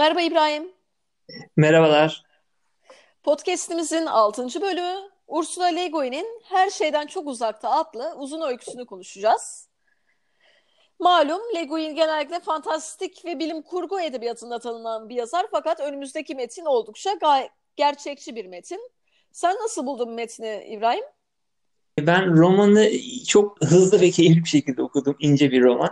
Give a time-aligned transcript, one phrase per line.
[0.00, 0.72] Merhaba İbrahim.
[1.56, 2.24] Merhabalar.
[3.22, 4.60] Podcast'imizin 6.
[4.60, 9.68] bölümü Ursula Le Guin'in Her Şeyden Çok Uzakta adlı uzun öyküsünü konuşacağız.
[10.98, 16.64] Malum Le Guin genellikle fantastik ve bilim kurgu edebiyatında tanınan bir yazar fakat önümüzdeki metin
[16.64, 17.10] oldukça
[17.76, 18.90] gerçekçi bir metin.
[19.32, 21.04] Sen nasıl buldun metni İbrahim?
[21.98, 22.90] Ben romanı
[23.28, 25.16] çok hızlı ve keyifli bir şekilde okudum.
[25.20, 25.90] İnce bir roman.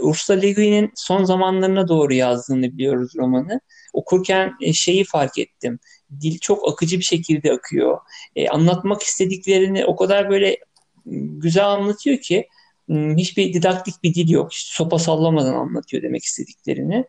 [0.00, 3.60] Ursula Le Guin'in son zamanlarına doğru yazdığını biliyoruz romanı.
[3.92, 5.78] Okurken e, şeyi fark ettim.
[6.20, 7.98] Dil çok akıcı bir şekilde akıyor.
[8.36, 10.58] E, anlatmak istediklerini o kadar böyle
[11.06, 12.48] güzel anlatıyor ki
[12.90, 14.52] hiçbir didaktik bir dil yok.
[14.52, 17.04] İşte sopa sallamadan anlatıyor demek istediklerini.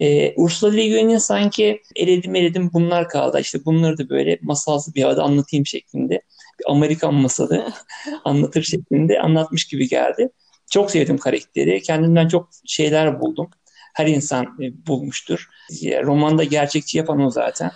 [0.00, 3.40] E, Ursula Le Guin'in sanki eledim eledim bunlar kaldı.
[3.40, 6.22] İşte bunları da böyle masalsı bir havada anlatayım şeklinde.
[6.60, 7.72] Bir Amerikan masalı
[8.24, 10.30] anlatır şeklinde anlatmış gibi geldi.
[10.70, 11.82] Çok sevdim karakteri.
[11.82, 13.50] Kendimden çok şeyler buldum.
[13.94, 15.48] Her insan e, bulmuştur.
[15.82, 17.70] Romanda gerçekçi yapan o zaten.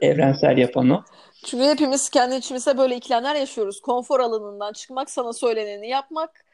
[0.00, 1.04] Evrensel yapan o.
[1.44, 3.80] Çünkü hepimiz kendi içimizde böyle ikilemler yaşıyoruz.
[3.80, 6.44] Konfor alanından çıkmak, sana söyleneni yapmak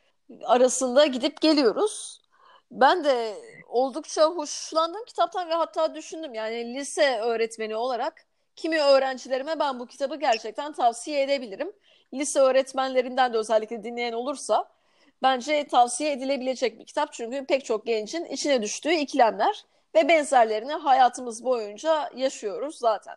[0.45, 2.23] arasında gidip geliyoruz.
[2.71, 3.35] Ben de
[3.69, 8.27] oldukça hoşlandım kitaptan ve hatta düşündüm yani lise öğretmeni olarak
[8.57, 11.73] kimi öğrencilerime ben bu kitabı gerçekten tavsiye edebilirim.
[12.15, 14.69] Lise öğretmenlerinden de özellikle dinleyen olursa
[15.23, 17.13] bence tavsiye edilebilecek bir kitap.
[17.13, 19.65] Çünkü pek çok gencin içine düştüğü ikilemler
[19.95, 23.15] ve benzerlerini hayatımız boyunca yaşıyoruz zaten.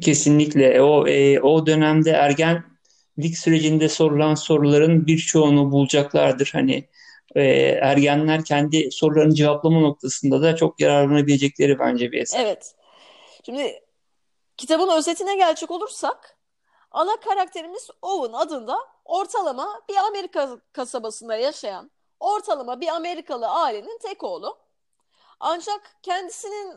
[0.00, 0.82] Kesinlikle.
[0.82, 6.50] O e, o dönemde ergenlik sürecinde sorulan soruların birçoğunu bulacaklardır.
[6.52, 6.88] Hani
[7.34, 7.42] e,
[7.82, 12.40] ergenler kendi sorularını cevaplama noktasında da çok yararlanabilecekleri bence bir eser.
[12.40, 12.74] Evet.
[13.46, 13.80] Şimdi
[14.56, 16.36] kitabın özetine gelecek olursak
[16.92, 21.90] ana karakterimiz Owen adında ortalama bir Amerika kasabasında yaşayan
[22.20, 24.58] ortalama bir Amerikalı ailenin tek oğlu.
[25.40, 26.76] Ancak kendisinin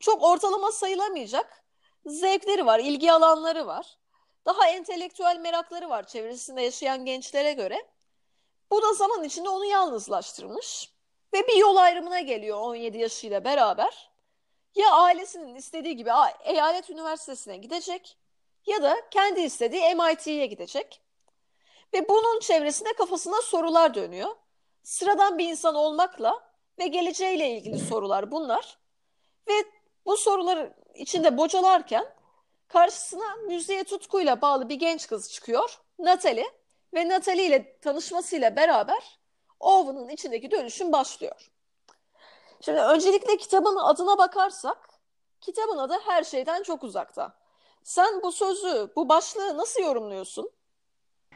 [0.00, 1.64] çok ortalama sayılamayacak
[2.06, 3.98] zevkleri var, ilgi alanları var.
[4.46, 7.86] Daha entelektüel merakları var çevresinde yaşayan gençlere göre.
[8.70, 10.92] Bu da zaman içinde onu yalnızlaştırmış
[11.32, 14.10] ve bir yol ayrımına geliyor 17 yaşıyla beraber.
[14.74, 16.10] Ya ailesinin istediği gibi
[16.44, 18.18] eyalet üniversitesine gidecek
[18.66, 21.02] ya da kendi istediği MIT'ye gidecek.
[21.94, 24.30] Ve bunun çevresinde kafasında sorular dönüyor.
[24.82, 28.78] Sıradan bir insan olmakla ve geleceğiyle ilgili sorular bunlar.
[29.48, 29.52] Ve
[30.06, 32.04] bu soruları içinde bocalarken
[32.68, 35.78] karşısına müziğe tutkuyla bağlı bir genç kız çıkıyor.
[35.98, 36.46] Natalie.
[36.94, 39.18] Ve Natalie ile tanışmasıyla beraber
[39.60, 41.50] Owen'ın içindeki dönüşüm başlıyor.
[42.60, 44.88] Şimdi öncelikle kitabın adına bakarsak,
[45.40, 47.41] kitabın adı her şeyden çok uzakta.
[47.84, 50.50] Sen bu sözü, bu başlığı nasıl yorumluyorsun?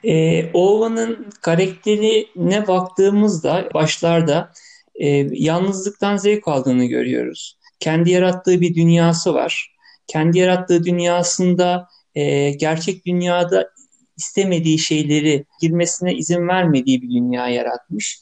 [0.04, 4.52] E, Owen'ın karakterine baktığımızda başlarda
[4.94, 7.58] e, yalnızlıktan zevk aldığını görüyoruz.
[7.80, 9.76] Kendi yarattığı bir dünyası var.
[10.06, 13.70] Kendi yarattığı dünyasında e, gerçek dünyada
[14.16, 18.20] istemediği şeyleri girmesine izin vermediği bir dünya yaratmış.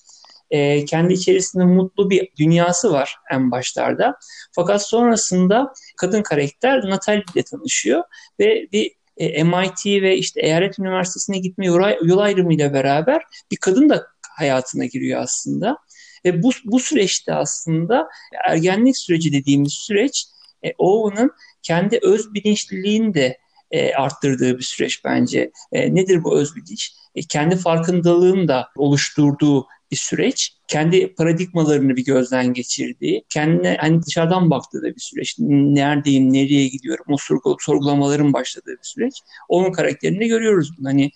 [0.55, 4.19] E, kendi içerisinde mutlu bir dünyası var en başlarda.
[4.53, 8.03] Fakat sonrasında kadın karakter Natalie ile tanışıyor
[8.41, 14.07] ve bir e, MIT ve işte Eyalet Üniversitesi'ne gitme yol, ayrımıyla beraber bir kadın da
[14.31, 15.77] hayatına giriyor aslında.
[16.25, 18.09] Ve bu, bu süreçte aslında
[18.49, 20.27] ergenlik süreci dediğimiz süreç
[20.63, 21.31] e, Owen'ın
[21.63, 23.39] kendi öz bilinçliliğini de
[23.71, 25.51] e, arttırdığı bir süreç bence.
[25.73, 26.93] E, nedir bu öz bilinç?
[27.15, 30.53] E, kendi farkındalığını da oluşturduğu bir süreç.
[30.69, 35.37] Kendi paradigmalarını bir gözden geçirdiği, kendine hani dışarıdan baktığı da bir süreç.
[35.39, 37.05] Neredeyim, nereye gidiyorum?
[37.09, 39.15] O sorgul sorgulamaların başladığı bir süreç.
[39.49, 40.71] Onun karakterini görüyoruz.
[40.85, 41.11] Hani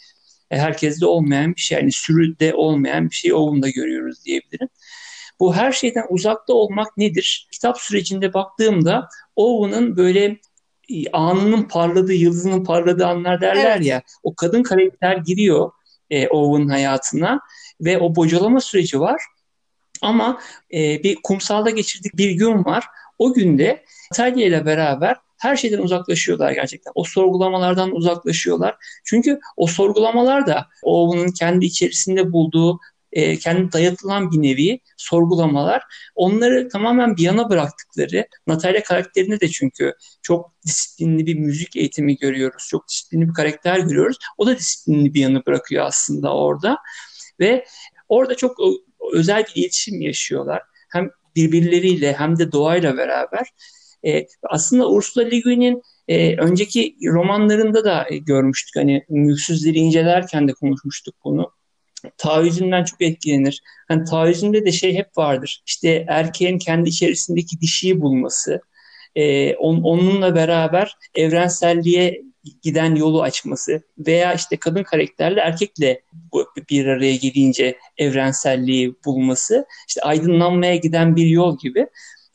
[0.50, 4.68] e, herkeste olmayan bir şey, yani sürüde olmayan bir şey Owen'da görüyoruz diyebilirim.
[5.40, 7.48] Bu her şeyden uzakta olmak nedir?
[7.52, 10.24] Kitap sürecinde baktığımda Owen'ın böyle
[10.90, 13.86] e, anının parladığı, yıldızının parladığı anlar derler evet.
[13.86, 14.02] ya.
[14.22, 15.70] O kadın karakter giriyor
[16.10, 17.40] e, Owen hayatına
[17.80, 19.22] ve o bocalama süreci var.
[20.02, 20.40] Ama
[20.74, 22.84] e, bir kumsalda geçirdik bir gün var.
[23.18, 26.92] O günde Natalia ile beraber her şeyden uzaklaşıyorlar gerçekten.
[26.94, 28.76] O sorgulamalardan uzaklaşıyorlar.
[29.04, 32.80] Çünkü o sorgulamalar da Owen'ın kendi içerisinde bulduğu
[33.12, 35.82] e, kendi dayatılan bir nevi sorgulamalar.
[36.14, 42.66] Onları tamamen bir yana bıraktıkları, Natalya karakterinde de çünkü çok disiplinli bir müzik eğitimi görüyoruz.
[42.69, 44.16] Çok disiplinli bir karakter görüyoruz.
[44.38, 46.78] O da disiplinli bir yanı bırakıyor aslında orada.
[47.40, 47.64] Ve
[48.08, 48.56] orada çok
[49.12, 50.62] özel bir iletişim yaşıyorlar.
[50.90, 53.46] Hem birbirleriyle hem de doğayla beraber.
[54.06, 58.76] E, aslında Ursula Le Guin'in e, önceki romanlarında da e, görmüştük.
[58.76, 61.52] Hani mülksüzleri incelerken de konuşmuştuk bunu
[62.17, 63.62] taahhüzünden çok etkilenir.
[63.88, 65.62] Hani taahhüzünde de şey hep vardır.
[65.67, 68.61] İşte erkeğin kendi içerisindeki dişiyi bulması,
[69.17, 72.23] e, on, onunla beraber evrenselliğe
[72.62, 76.02] giden yolu açması veya işte kadın karakterle erkekle
[76.70, 81.87] bir araya gelince evrenselliği bulması, işte aydınlanmaya giden bir yol gibi.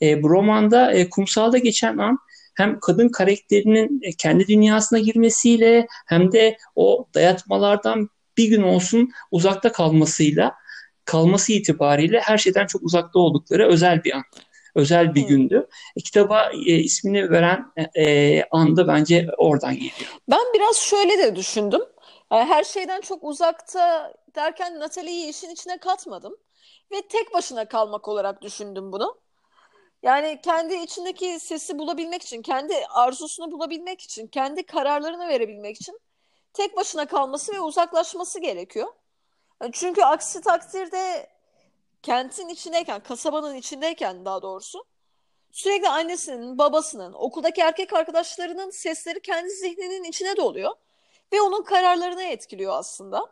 [0.02, 2.18] E, bu romanda e, kumsalda geçen an
[2.54, 9.72] hem kadın karakterinin e, kendi dünyasına girmesiyle hem de o dayatmalardan bir gün olsun uzakta
[9.72, 10.54] kalmasıyla
[11.04, 14.22] kalması itibariyle her şeyden çok uzakta oldukları özel bir an.
[14.74, 15.68] Özel bir gündü.
[15.96, 20.20] E, kitaba e, ismini veren e, e anda bence oradan geliyor.
[20.30, 21.82] Ben biraz şöyle de düşündüm.
[22.32, 26.36] E, her şeyden çok uzakta derken Natalie'yi işin içine katmadım.
[26.92, 29.16] Ve tek başına kalmak olarak düşündüm bunu.
[30.02, 36.00] Yani kendi içindeki sesi bulabilmek için, kendi arzusunu bulabilmek için, kendi kararlarını verebilmek için
[36.52, 38.88] tek başına kalması ve uzaklaşması gerekiyor.
[39.72, 41.33] Çünkü aksi takdirde
[42.04, 44.84] kentin içindeyken, kasabanın içindeyken daha doğrusu
[45.50, 50.70] sürekli annesinin, babasının, okuldaki erkek arkadaşlarının sesleri kendi zihninin içine doluyor
[51.32, 53.30] ve onun kararlarını etkiliyor aslında.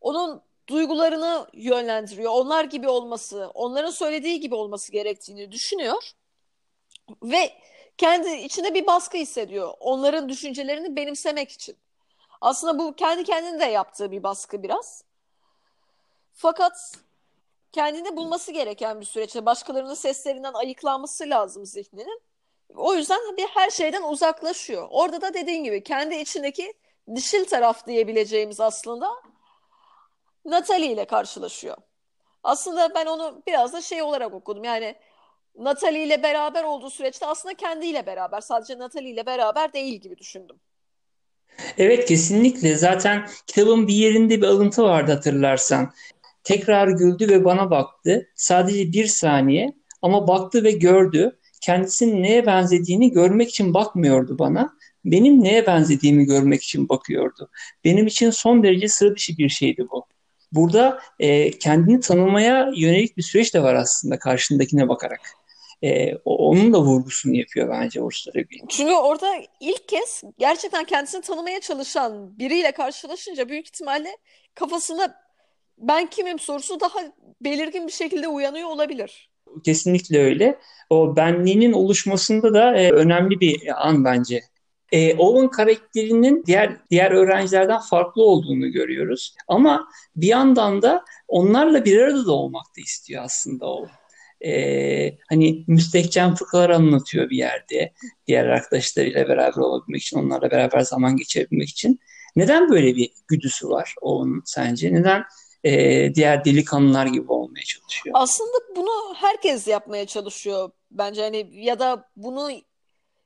[0.00, 2.32] Onun duygularını yönlendiriyor.
[2.32, 6.10] Onlar gibi olması, onların söylediği gibi olması gerektiğini düşünüyor.
[7.22, 7.52] Ve
[7.96, 9.74] kendi içinde bir baskı hissediyor.
[9.80, 11.76] Onların düşüncelerini benimsemek için.
[12.40, 15.04] Aslında bu kendi kendine de yaptığı bir baskı biraz.
[16.32, 17.03] Fakat
[17.74, 22.22] kendini bulması gereken bir süreçte başkalarının seslerinden ayıklanması lazım zihninin.
[22.76, 24.86] O yüzden bir her şeyden uzaklaşıyor.
[24.90, 26.74] Orada da dediğin gibi kendi içindeki
[27.14, 29.10] dişil taraf diyebileceğimiz aslında
[30.44, 31.76] Natalie ile karşılaşıyor.
[32.42, 34.64] Aslında ben onu biraz da şey olarak okudum.
[34.64, 34.94] Yani
[35.58, 40.60] Natalie ile beraber olduğu süreçte aslında kendiyle beraber, sadece Natalie ile beraber değil gibi düşündüm.
[41.78, 42.74] Evet kesinlikle.
[42.74, 45.92] Zaten kitabın bir yerinde bir alıntı vardı hatırlarsan.
[46.44, 48.28] Tekrar güldü ve bana baktı.
[48.34, 51.38] Sadece bir saniye ama baktı ve gördü.
[51.60, 54.72] Kendisinin neye benzediğini görmek için bakmıyordu bana.
[55.04, 57.50] Benim neye benzediğimi görmek için bakıyordu.
[57.84, 60.06] Benim için son derece sıra dışı bir şeydi bu.
[60.52, 65.20] Burada e, kendini tanımaya yönelik bir süreç de var aslında karşındakine bakarak.
[65.82, 71.60] E, onun da vurgusunu yapıyor bence Ursula Le Çünkü orada ilk kez gerçekten kendisini tanımaya
[71.60, 74.16] çalışan biriyle karşılaşınca büyük ihtimalle
[74.54, 75.23] kafasında
[75.78, 76.98] ben kimim sorusu daha
[77.40, 79.30] belirgin bir şekilde uyanıyor olabilir.
[79.64, 80.58] Kesinlikle öyle.
[80.90, 84.40] O benliğinin oluşmasında da e, önemli bir an bence.
[84.92, 89.34] E, Owen karakterinin diğer diğer öğrencilerden farklı olduğunu görüyoruz.
[89.48, 93.86] Ama bir yandan da onlarla bir arada da olmak da istiyor aslında o.
[94.44, 97.92] Ee, hani müstehcen fıkralar anlatıyor bir yerde
[98.26, 102.00] diğer arkadaşlarıyla beraber olabilmek için, onlarla beraber zaman geçirebilmek için.
[102.36, 104.94] Neden böyle bir güdüsü var onun sence?
[104.94, 105.24] Neden
[105.64, 108.16] e, diğer delikanlılar gibi olmaya çalışıyor?
[108.18, 112.50] Aslında bunu herkes yapmaya çalışıyor bence hani ya da bunu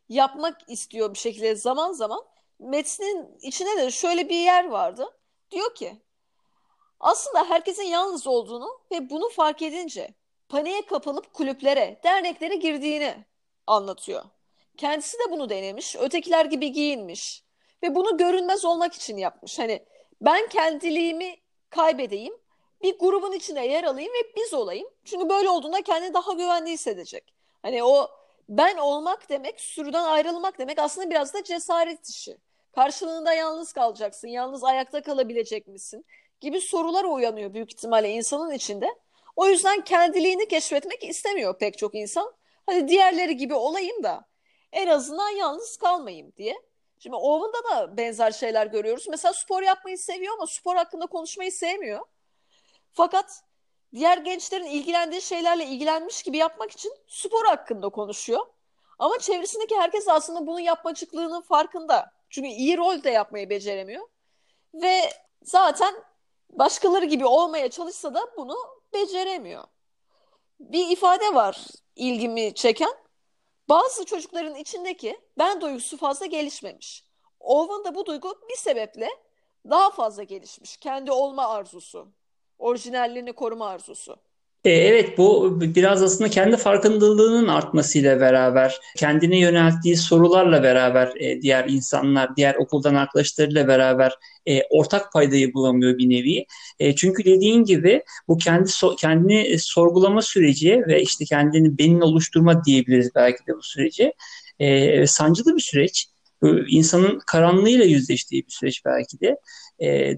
[0.08, 2.20] yapmak istiyor bir şekilde zaman zaman.
[2.58, 5.06] Metnin içine de şöyle bir yer vardı.
[5.50, 5.96] Diyor ki
[7.00, 10.14] aslında herkesin yalnız olduğunu ve bunu fark edince
[10.48, 13.24] paniğe kapılıp kulüplere, derneklere girdiğini
[13.66, 14.24] anlatıyor.
[14.76, 17.44] Kendisi de bunu denemiş, ötekiler gibi giyinmiş
[17.82, 19.58] ve bunu görünmez olmak için yapmış.
[19.58, 19.84] Hani
[20.20, 21.36] ben kendiliğimi
[21.70, 22.34] kaybedeyim,
[22.82, 24.88] bir grubun içine yer alayım ve biz olayım.
[25.04, 27.34] Çünkü böyle olduğunda kendini daha güvenli hissedecek.
[27.62, 28.08] Hani o
[28.48, 32.36] ben olmak demek, sürüden ayrılmak demek aslında biraz da cesaret işi.
[32.72, 36.04] Karşılığında yalnız kalacaksın, yalnız ayakta kalabilecek misin
[36.40, 38.94] gibi sorular uyanıyor büyük ihtimalle insanın içinde.
[39.36, 42.32] O yüzden kendiliğini keşfetmek istemiyor pek çok insan.
[42.66, 44.24] Hadi diğerleri gibi olayım da
[44.72, 46.56] en azından yalnız kalmayayım diye.
[46.98, 49.08] Şimdi Owen'da da benzer şeyler görüyoruz.
[49.08, 52.00] Mesela spor yapmayı seviyor ama spor hakkında konuşmayı sevmiyor.
[52.92, 53.42] Fakat
[53.94, 58.46] diğer gençlerin ilgilendiği şeylerle ilgilenmiş gibi yapmak için spor hakkında konuşuyor.
[58.98, 62.12] Ama çevresindeki herkes aslında bunun yapmacıklığının farkında.
[62.30, 64.08] Çünkü iyi rol de yapmayı beceremiyor.
[64.74, 65.10] Ve
[65.42, 65.94] zaten
[66.50, 68.56] başkaları gibi olmaya çalışsa da bunu
[68.92, 69.64] beceremiyor.
[70.60, 73.07] Bir ifade var ilgimi çeken.
[73.68, 77.04] Bazı çocukların içindeki ben duygusu fazla gelişmemiş.
[77.40, 79.08] Owen'da bu duygu bir sebeple
[79.70, 80.76] daha fazla gelişmiş.
[80.76, 82.12] Kendi olma arzusu
[82.58, 84.16] orijinalliğini koruma arzusu.
[84.68, 91.68] E, evet bu biraz aslında kendi farkındalığının artmasıyla beraber, kendine yönelttiği sorularla beraber e, diğer
[91.68, 94.14] insanlar, diğer okuldan arkadaşlarıyla beraber
[94.46, 96.46] e, ortak paydayı bulamıyor bir nevi.
[96.96, 103.46] çünkü dediğin gibi bu kendi kendini sorgulama süreci ve işte kendini benin oluşturma diyebiliriz belki
[103.46, 104.12] de bu süreci.
[105.06, 106.08] sancılı bir süreç.
[106.68, 109.36] İnsanın karanlığıyla yüzleştiği bir süreç belki de.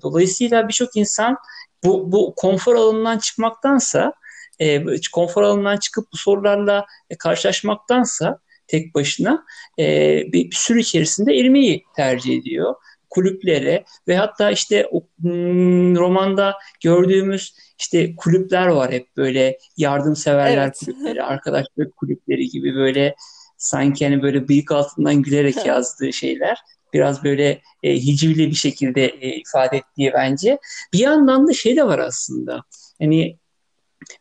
[0.02, 1.36] dolayısıyla birçok insan
[1.84, 4.12] bu, bu konfor alanından çıkmaktansa
[4.60, 9.44] e, konfor alanından çıkıp bu sorularla e, karşılaşmaktansa tek başına
[9.78, 9.84] e,
[10.26, 12.74] bir, bir sürü içerisinde erimeyi tercih ediyor
[13.10, 20.78] kulüplere ve hatta işte o, hmm, romanda gördüğümüz işte kulüpler var hep böyle yardımseverler evet.
[20.84, 23.14] kulüpleri, arkadaşlık kulüpleri gibi böyle
[23.56, 26.58] sanki hani böyle bıyık altından gülerek yazdığı şeyler
[26.92, 30.58] biraz böyle e, hicivli bir şekilde e, ifade ettiği bence.
[30.92, 32.62] Bir yandan da şey de var aslında.
[32.98, 33.38] Hani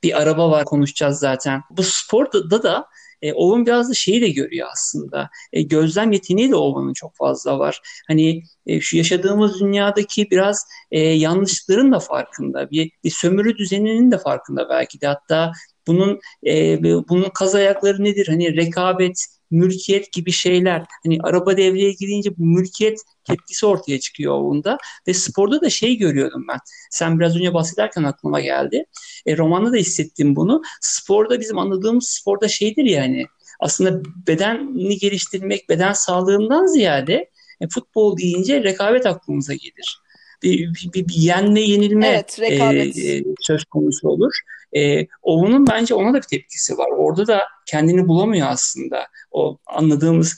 [0.03, 1.61] bir araba var konuşacağız zaten.
[1.69, 2.87] Bu sporda da
[3.21, 5.29] e, Owen biraz da şeyi de görüyor aslında.
[5.53, 7.81] E, gözlem yeteneği de Owen'ın çok fazla var.
[8.07, 12.71] Hani e, şu yaşadığımız dünyadaki biraz e, yanlışlıkların da farkında.
[12.71, 15.07] Bir, bir sömürü düzeninin de farkında belki de.
[15.07, 15.51] Hatta
[15.87, 18.27] bunun e, bunun kaz ayakları nedir?
[18.27, 20.85] Hani rekabet, mülkiyet gibi şeyler.
[21.03, 24.77] Hani araba devreye girince bu mülkiyet tepkisi ortaya çıkıyor onda.
[25.07, 26.59] Ve sporda da şey görüyordum ben.
[26.91, 28.85] Sen biraz önce bahsederken aklıma geldi.
[29.25, 30.61] E, romanda da hissettim bunu.
[30.81, 33.25] Sporda bizim anladığımız sporda şeydir yani
[33.59, 37.29] aslında bedenini geliştirmek, beden sağlığından ziyade
[37.61, 39.99] e, futbol deyince rekabet aklımıza gelir.
[40.43, 44.33] Bir, bir, bir, bir yenme yenilme evet, e, e, söz konusu olur.
[44.75, 46.89] E, Owen'un bence ona da bir tepkisi var.
[46.97, 49.07] Orada da kendini bulamıyor aslında.
[49.31, 50.37] O anladığımız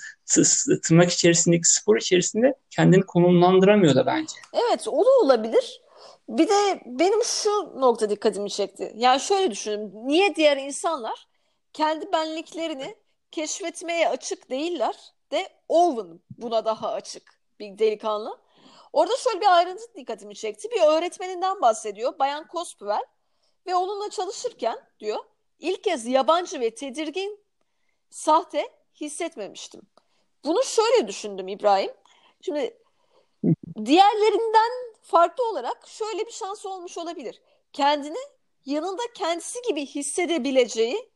[0.83, 4.33] tırnak içerisindeki spor içerisinde kendini konumlandıramıyor da bence.
[4.53, 5.81] Evet o da olabilir.
[6.29, 7.49] Bir de benim şu
[7.81, 8.93] nokta dikkatimi çekti.
[8.95, 9.91] Yani şöyle düşünün.
[10.07, 11.27] Niye diğer insanlar
[11.73, 12.95] kendi benliklerini
[13.31, 14.95] keşfetmeye açık değiller
[15.31, 17.23] de Owen buna daha açık
[17.59, 18.37] bir delikanlı.
[18.93, 20.71] Orada şöyle bir ayrıntı dikkatimi çekti.
[20.71, 22.19] Bir öğretmeninden bahsediyor.
[22.19, 23.05] Bayan Kospüvel.
[23.67, 25.19] Ve onunla çalışırken diyor
[25.59, 27.39] ilk kez yabancı ve tedirgin
[28.09, 28.71] sahte
[29.01, 29.81] hissetmemiştim.
[30.45, 31.91] Bunu şöyle düşündüm İbrahim.
[32.41, 32.77] Şimdi
[33.85, 34.71] diğerlerinden
[35.01, 37.41] farklı olarak şöyle bir şans olmuş olabilir.
[37.73, 38.17] Kendini
[38.65, 41.11] yanında kendisi gibi hissedebileceği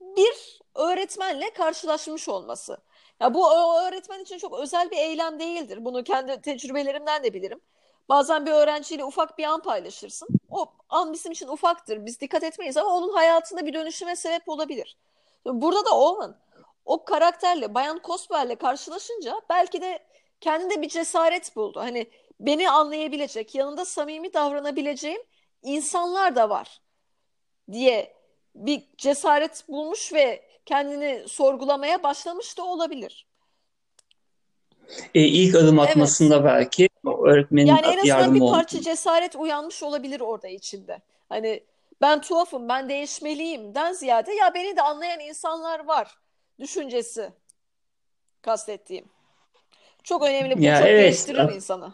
[0.00, 2.78] bir öğretmenle karşılaşmış olması.
[3.20, 5.84] Ya bu öğretmen için çok özel bir eylem değildir.
[5.84, 7.60] Bunu kendi tecrübelerimden de bilirim.
[8.08, 10.28] Bazen bir öğrenciyle ufak bir an paylaşırsın.
[10.50, 12.06] O an bizim için ufaktır.
[12.06, 14.96] Biz dikkat etmeyiz ama onun hayatında bir dönüşüme sebep olabilir.
[15.46, 16.34] Burada da Owen
[16.84, 19.98] o karakterle Bayan Coswell'le karşılaşınca belki de
[20.40, 21.80] kendinde bir cesaret buldu.
[21.80, 22.10] Hani
[22.40, 25.22] beni anlayabilecek, yanında samimi davranabileceğim
[25.62, 26.80] insanlar da var
[27.72, 28.14] diye
[28.54, 33.26] bir cesaret bulmuş ve kendini sorgulamaya başlamış da olabilir.
[35.14, 36.44] E, ilk adım atmasında evet.
[36.44, 36.88] belki
[37.24, 38.84] öğretmenin yani en azından bir parça oldu.
[38.84, 41.00] cesaret uyanmış olabilir orada içinde.
[41.28, 41.64] Hani
[42.00, 46.18] ben tuhafım, ben değişmeliyimden ziyade ya beni de anlayan insanlar var
[46.60, 47.32] düşüncesi
[48.42, 49.04] kastettiğim.
[50.04, 50.62] Çok önemli bu.
[50.62, 51.02] Ya çok evet.
[51.02, 51.92] değiştirir insanı.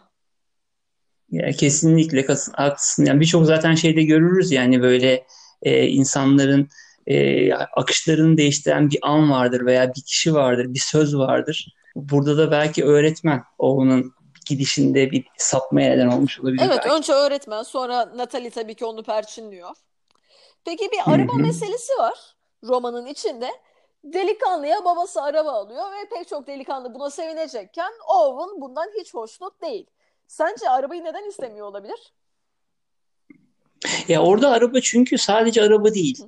[1.29, 3.05] Ya kesinlikle haklısın.
[3.05, 5.25] Yani birçok zaten şeyde görürüz yani böyle
[5.61, 6.69] e, insanların
[7.07, 11.75] e, akışlarını değiştiren bir an vardır veya bir kişi vardır, bir söz vardır.
[11.95, 14.13] Burada da belki öğretmen onun
[14.45, 16.61] gidişinde bir sapmaya neden olmuş olabilir.
[16.65, 16.89] Evet belki.
[16.89, 19.69] önce öğretmen sonra Natalie tabii ki onu perçinliyor.
[20.65, 21.41] Peki bir araba Hı-hı.
[21.41, 23.51] meselesi var romanın içinde.
[24.03, 29.87] Delikanlıya babası araba alıyor ve pek çok delikanlı buna sevinecekken Owen bundan hiç hoşnut değil.
[30.27, 32.13] Sence arabayı neden istemiyor olabilir?
[34.07, 36.23] Ya orada araba çünkü sadece araba değil.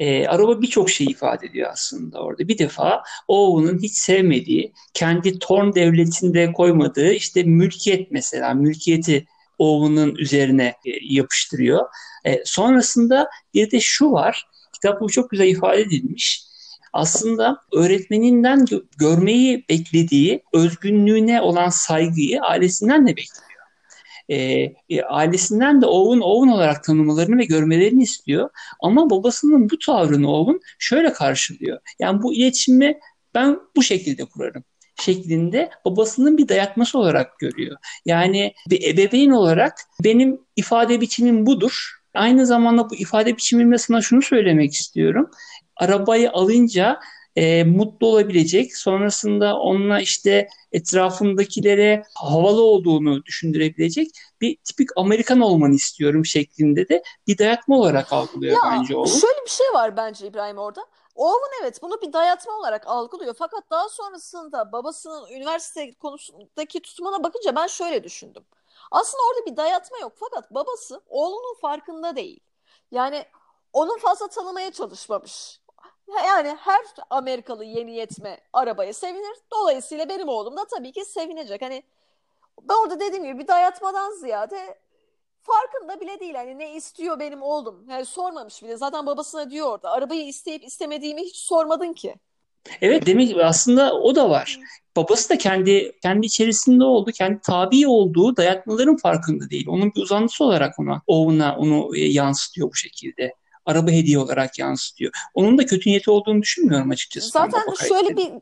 [0.00, 2.48] E, araba birçok şey ifade ediyor aslında orada.
[2.48, 9.26] Bir defa Owen'ın hiç sevmediği, kendi Torn devletinde koymadığı işte mülkiyet mesela, mülkiyeti
[9.58, 11.86] Owen'ın üzerine e, yapıştırıyor.
[12.24, 16.44] E, sonrasında bir de şu var, kitap bu çok güzel ifade edilmiş.
[16.92, 18.66] Aslında öğretmeninden
[18.98, 23.49] görmeyi beklediği özgünlüğüne olan saygıyı ailesinden de bekliyor
[24.30, 24.36] e,
[24.88, 28.50] e, ailesinden de Owen Owen olarak tanımalarını ve görmelerini istiyor.
[28.82, 31.78] Ama babasının bu tavrını Owen şöyle karşılıyor.
[31.98, 32.98] Yani bu iletişimi
[33.34, 34.64] ben bu şekilde kurarım
[35.00, 37.76] şeklinde babasının bir dayatması olarak görüyor.
[38.04, 41.90] Yani bir ebeveyn olarak benim ifade biçimim budur.
[42.14, 45.30] Aynı zamanda bu ifade biçimimle sana şunu söylemek istiyorum.
[45.76, 47.00] Arabayı alınca
[47.36, 48.76] e, mutlu olabilecek.
[48.76, 54.08] Sonrasında onunla işte etrafındakilere havalı olduğunu düşündürebilecek
[54.40, 59.20] bir tipik Amerikan olmanı istiyorum şeklinde de bir dayatma olarak algılıyor ya, bence Owen.
[59.20, 60.86] Şöyle bir şey var bence İbrahim orada.
[61.14, 63.34] Owen evet bunu bir dayatma olarak algılıyor.
[63.38, 68.44] Fakat daha sonrasında babasının üniversite konusundaki tutumuna bakınca ben şöyle düşündüm.
[68.90, 72.40] Aslında orada bir dayatma yok fakat babası oğlunun farkında değil.
[72.90, 73.24] Yani
[73.72, 75.59] onun fazla tanımaya çalışmamış.
[76.26, 79.36] Yani her Amerikalı yeni yetme arabaya sevinir.
[79.52, 81.62] Dolayısıyla benim oğlum da tabii ki sevinecek.
[81.62, 81.82] Hani
[82.62, 84.78] ben orada dediğim gibi bir dayatmadan ziyade
[85.42, 86.34] farkında bile değil.
[86.34, 87.84] Hani ne istiyor benim oğlum.
[87.88, 88.76] Yani sormamış bile.
[88.76, 89.90] Zaten babasına diyor orada.
[89.90, 92.14] Arabayı isteyip istemediğimi hiç sormadın ki.
[92.80, 94.60] Evet demek aslında o da var.
[94.96, 99.66] Babası da kendi kendi içerisinde oldu, kendi tabi olduğu dayatmaların farkında değil.
[99.68, 103.34] Onun bir uzantısı olarak ona, oğluna onu e, yansıtıyor bu şekilde.
[103.66, 105.12] Araba hediye olarak yansıtıyor.
[105.34, 107.28] Onun da kötü niyeti olduğunu düşünmüyorum açıkçası.
[107.28, 108.32] Zaten şöyle bir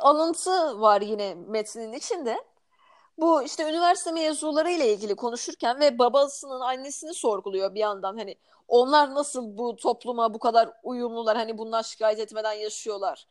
[0.00, 2.44] alıntı var yine metnin içinde.
[3.18, 8.16] Bu işte üniversite mezunları ile ilgili konuşurken ve babasının annesini sorguluyor bir yandan.
[8.16, 8.36] Hani
[8.68, 13.26] onlar nasıl bu topluma bu kadar uyumlular hani bundan şikayet etmeden yaşıyorlar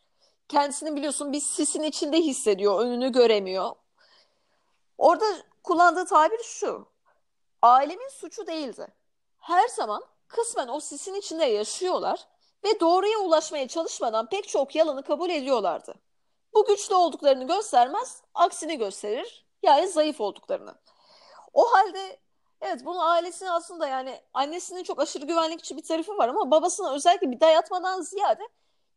[0.49, 2.81] kendisini biliyorsun bir sisin içinde hissediyor.
[2.81, 3.71] Önünü göremiyor.
[4.97, 5.25] Orada
[5.63, 6.87] kullandığı tabir şu.
[7.61, 8.87] Ailemin suçu değildi.
[9.39, 12.27] Her zaman kısmen o sisin içinde yaşıyorlar
[12.63, 15.95] ve doğruya ulaşmaya çalışmadan pek çok yalanı kabul ediyorlardı.
[16.53, 19.45] Bu güçlü olduklarını göstermez, aksini gösterir.
[19.63, 20.75] Yani zayıf olduklarını.
[21.53, 22.19] O halde
[22.61, 27.31] evet bunu ailesine aslında yani annesinin çok aşırı güvenlikçi bir tarafı var ama babasına özellikle
[27.31, 28.43] bir dayatmadan ziyade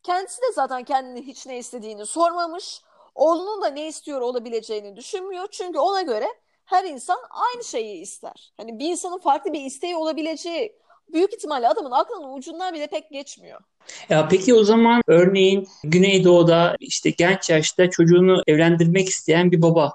[0.02, 2.82] Kendisi de zaten kendini hiç ne istediğini sormamış.
[3.14, 5.48] Oğlunun da ne istiyor olabileceğini düşünmüyor.
[5.50, 6.28] Çünkü ona göre
[6.64, 8.52] her insan aynı şeyi ister.
[8.56, 10.78] Hani bir insanın farklı bir isteği olabileceği
[11.12, 13.60] büyük ihtimalle adamın aklının ucundan bile pek geçmiyor.
[14.08, 19.92] Ya peki o zaman örneğin Güneydoğu'da işte genç yaşta çocuğunu evlendirmek isteyen bir baba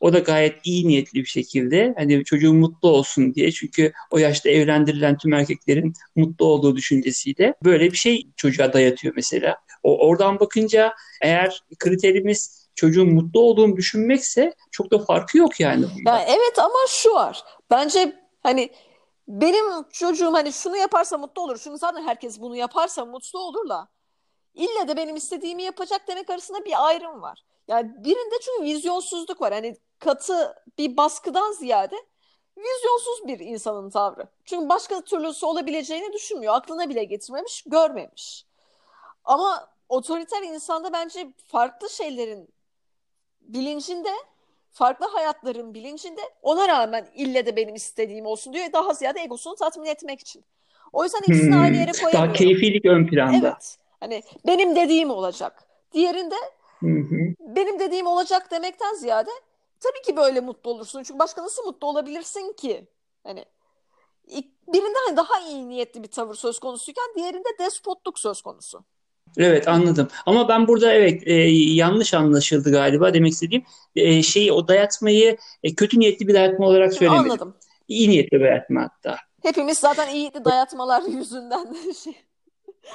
[0.00, 4.50] o da gayet iyi niyetli bir şekilde hani çocuğun mutlu olsun diye çünkü o yaşta
[4.50, 9.56] evlendirilen tüm erkeklerin mutlu olduğu düşüncesiyle böyle bir şey çocuğa dayatıyor mesela.
[9.82, 15.84] O oradan bakınca eğer kriterimiz çocuğun mutlu olduğunu düşünmekse çok da farkı yok yani.
[16.06, 17.42] Ya evet ama şu var.
[17.70, 18.70] Bence hani
[19.28, 21.58] benim çocuğum hani şunu yaparsa mutlu olur.
[21.64, 23.88] Çünkü zaten herkes bunu yaparsa mutlu olurla.
[24.54, 27.44] İlle de benim istediğimi yapacak demek arasında bir ayrım var.
[27.68, 29.52] Yani birinde çünkü vizyonsuzluk var.
[29.52, 31.96] Hani katı bir baskıdan ziyade
[32.56, 34.28] vizyonsuz bir insanın tavrı.
[34.44, 36.54] Çünkü başka türlüsü olabileceğini düşünmüyor.
[36.54, 38.46] Aklına bile getirmemiş, görmemiş.
[39.24, 42.48] Ama otoriter insanda bence farklı şeylerin
[43.40, 44.12] bilincinde,
[44.74, 48.72] farklı hayatların bilincinde ona rağmen ille de benim istediğim olsun diyor.
[48.72, 50.44] Daha ziyade egosunu tatmin etmek için.
[50.92, 52.22] O yüzden ikisini hmm, aynı yere koyamıyor.
[52.22, 53.48] Daha keyfilik ön planda.
[53.48, 53.78] Evet.
[54.00, 55.64] Hani benim dediğim olacak.
[55.92, 56.34] Diğerinde
[56.80, 57.16] hı hı.
[57.56, 59.30] benim dediğim olacak demekten ziyade
[59.80, 61.02] tabii ki böyle mutlu olursun.
[61.02, 62.86] Çünkü başka nasıl mutlu olabilirsin ki?
[63.24, 63.44] Hani
[64.68, 68.84] birinde hani daha iyi niyetli bir tavır söz konusuyken diğerinde despotluk söz konusu.
[69.38, 70.08] Evet anladım.
[70.26, 71.32] Ama ben burada evet e,
[71.74, 73.64] yanlış anlaşıldı galiba demek istediğim
[73.96, 77.30] e, şeyi o dayatmayı e, kötü niyetli bir dayatma olarak söylemedim.
[77.30, 77.54] Anladım.
[77.88, 79.16] İyi niyetli bir dayatma hatta.
[79.42, 82.14] Hepimiz zaten iyi dayatmalar yüzünden şey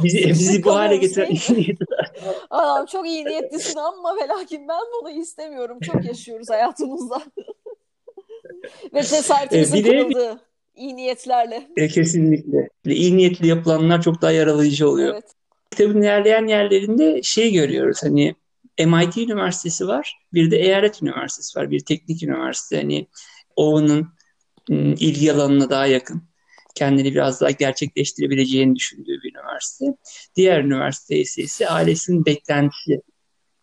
[0.03, 2.11] Bizi, bizi bu hale getiren iyi niyetler.
[2.49, 5.79] Adam çok iyi niyetlisin ama ve lakin ben bunu istemiyorum.
[5.79, 7.21] Çok yaşıyoruz hayatımızda.
[8.93, 10.41] ve cesaretimizin e, kırıldığı
[10.75, 11.67] iyi niyetlerle.
[11.77, 12.69] E, kesinlikle.
[12.85, 15.13] İyi niyetli yapılanlar çok daha yaralayıcı oluyor.
[15.13, 15.38] Evet.
[15.71, 18.35] Kitabın ilerleyen yerlerinde şey görüyoruz hani
[18.79, 22.77] MIT Üniversitesi var, bir de Eyalet Üniversitesi var, bir teknik üniversite.
[22.77, 23.07] Hani
[23.55, 24.07] Owen'ın
[24.71, 26.29] ıı, ilgi alanına daha yakın
[26.75, 29.85] kendini biraz daha gerçekleştirebileceğini düşündüğü bir üniversite.
[30.35, 33.01] Diğer üniversite ise ailesinin beklentisi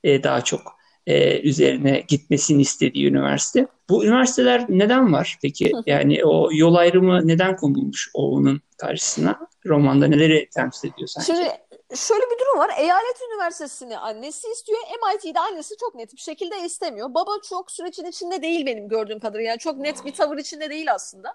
[0.05, 0.61] e, daha çok
[1.07, 3.66] e, üzerine gitmesini istediği üniversite.
[3.88, 5.73] Bu üniversiteler neden var peki?
[5.87, 9.38] Yani o yol ayrımı neden konulmuş onun karşısına?
[9.66, 11.27] Romanda neleri temsil ediyor sence?
[11.27, 11.49] Şimdi
[11.94, 12.70] şöyle bir durum var.
[12.79, 14.81] Eyalet Üniversitesi'ni annesi istiyor.
[14.81, 17.14] MIT'de annesi çok net bir şekilde istemiyor.
[17.14, 19.51] Baba çok sürecin içinde değil benim gördüğüm kadarıyla.
[19.51, 21.35] Yani çok net bir tavır içinde değil aslında.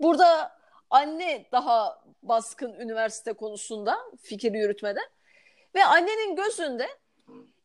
[0.00, 0.60] Burada
[0.90, 5.00] Anne daha baskın üniversite konusunda fikir yürütmede.
[5.74, 6.88] Ve annenin gözünde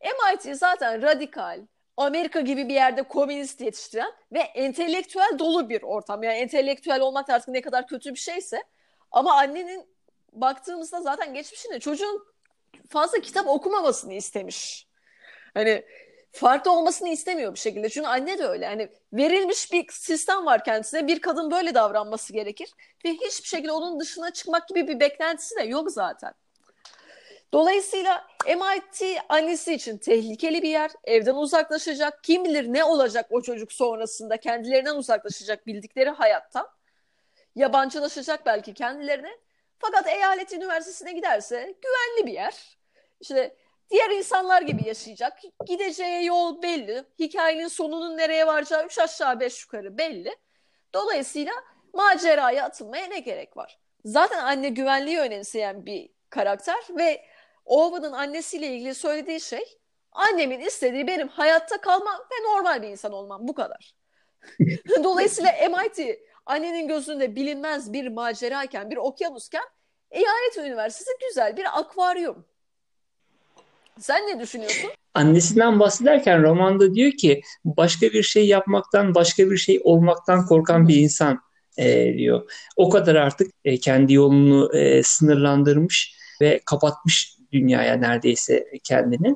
[0.01, 1.61] MIT zaten radikal,
[1.97, 6.23] Amerika gibi bir yerde komünist yetiştiren ve entelektüel dolu bir ortam.
[6.23, 8.63] Yani entelektüel olmak artık ne kadar kötü bir şeyse.
[9.11, 9.94] Ama annenin
[10.41, 12.25] baktığımızda zaten geçmişinde çocuğun
[12.89, 14.87] fazla kitap okumamasını istemiş.
[15.53, 15.85] Hani
[16.31, 17.89] farklı olmasını istemiyor bir şekilde.
[17.89, 18.65] Çünkü anne de öyle.
[18.65, 21.07] Yani verilmiş bir sistem var kendisine.
[21.07, 22.69] Bir kadın böyle davranması gerekir.
[23.05, 26.33] Ve hiçbir şekilde onun dışına çıkmak gibi bir beklentisi de yok zaten.
[27.53, 30.91] Dolayısıyla MIT annesi için tehlikeli bir yer.
[31.03, 32.23] Evden uzaklaşacak.
[32.23, 34.37] Kim bilir ne olacak o çocuk sonrasında.
[34.37, 36.67] Kendilerinden uzaklaşacak bildikleri hayattan.
[37.55, 39.31] Yabancılaşacak belki kendilerine.
[39.79, 42.77] Fakat eyalet üniversitesine giderse güvenli bir yer.
[43.19, 43.55] İşte
[43.89, 45.39] diğer insanlar gibi yaşayacak.
[45.65, 47.03] Gideceği yol belli.
[47.19, 50.35] Hikayenin sonunun nereye varacağı üç aşağı beş yukarı belli.
[50.93, 51.53] Dolayısıyla
[51.93, 53.79] maceraya atılmaya ne gerek var?
[54.05, 57.25] Zaten anne güvenliği önemseyen bir karakter ve
[57.65, 59.79] Owen'ın annesiyle ilgili söylediği şey
[60.11, 63.95] annemin istediği benim hayatta kalmam ve normal bir insan olmam bu kadar.
[65.03, 69.63] Dolayısıyla MIT annenin gözünde bilinmez bir macerayken, bir okyanusken
[70.11, 72.45] Eyalet Üniversitesi güzel bir akvaryum.
[73.99, 74.89] Sen ne düşünüyorsun?
[75.13, 80.95] Annesinden bahsederken romanda diyor ki başka bir şey yapmaktan, başka bir şey olmaktan korkan bir
[80.95, 81.41] insan
[81.77, 82.51] e, diyor.
[82.75, 89.35] O kadar artık e, kendi yolunu e, sınırlandırmış ve kapatmış dünyaya neredeyse kendini.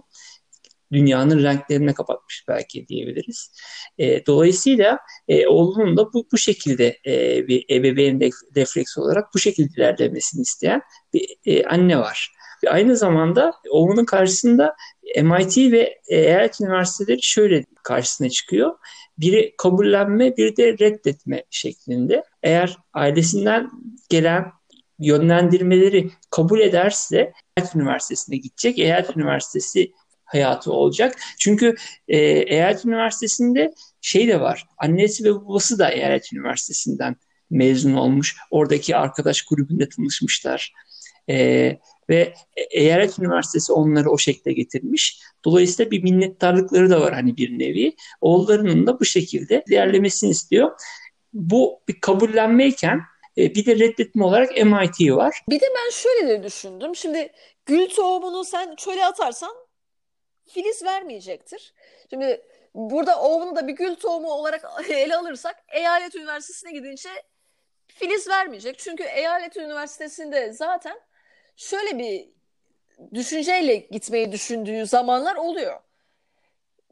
[0.91, 3.51] Dünyanın renklerine kapatmış belki diyebiliriz.
[3.97, 8.19] E, dolayısıyla e, oğlunun da bu, bu şekilde e, bir ebeveyn
[8.55, 10.81] refleks olarak bu şekilde ilerlemesini isteyen
[11.13, 12.31] bir e, anne var.
[12.63, 14.75] Ve aynı zamanda oğlunun karşısında
[15.21, 18.75] MIT ve eyalet üniversiteleri şöyle karşısına çıkıyor.
[19.17, 22.23] Biri kabullenme, bir de reddetme şeklinde.
[22.43, 23.69] Eğer ailesinden
[24.09, 24.51] gelen
[24.99, 28.79] yönlendirmeleri kabul ederse Eyalet Üniversitesi'ne gidecek.
[28.79, 29.91] Eyalet Üniversitesi
[30.31, 31.19] hayatı olacak.
[31.39, 31.75] Çünkü
[32.07, 34.67] e, Eyalet Üniversitesi'nde şey de var.
[34.77, 37.15] Annesi ve babası da Eyalet Üniversitesi'nden
[37.49, 38.35] mezun olmuş.
[38.51, 40.73] Oradaki arkadaş grubunda tanışmışlar.
[41.29, 41.77] E,
[42.09, 42.33] ve
[42.71, 45.19] Eyalet Üniversitesi onları o şekilde getirmiş.
[45.45, 47.95] Dolayısıyla bir minnettarlıkları da var hani bir nevi.
[48.21, 50.71] Oğullarının da bu şekilde ilerlemesini istiyor.
[51.33, 53.01] Bu bir kabullenmeyken
[53.37, 55.41] e, bir de reddetme olarak MIT var.
[55.49, 56.95] Bir de ben şöyle de düşündüm.
[56.95, 57.31] Şimdi
[57.65, 59.51] gül tohumunu sen çöle atarsan
[60.49, 61.73] filiz vermeyecektir.
[62.09, 62.41] Şimdi
[62.75, 67.09] burada oğlunu da bir gül tohumu olarak ele alırsak eyalet üniversitesine gidince
[67.87, 68.79] filiz vermeyecek.
[68.79, 70.99] Çünkü eyalet üniversitesinde zaten
[71.55, 72.29] şöyle bir
[73.13, 75.79] düşünceyle gitmeyi düşündüğü zamanlar oluyor.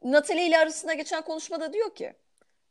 [0.03, 2.13] Natalie ile arasında geçen konuşmada diyor ki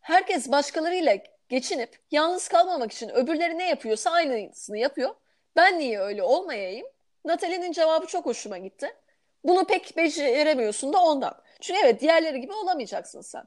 [0.00, 1.18] herkes başkalarıyla
[1.48, 5.14] geçinip yalnız kalmamak için öbürleri ne yapıyorsa aynısını yapıyor.
[5.56, 6.86] Ben niye öyle olmayayım?
[7.24, 8.96] Natalie'nin cevabı çok hoşuma gitti.
[9.48, 11.42] Bunu pek beceremiyorsun da ondan.
[11.60, 13.44] Çünkü evet diğerleri gibi olamayacaksın sen.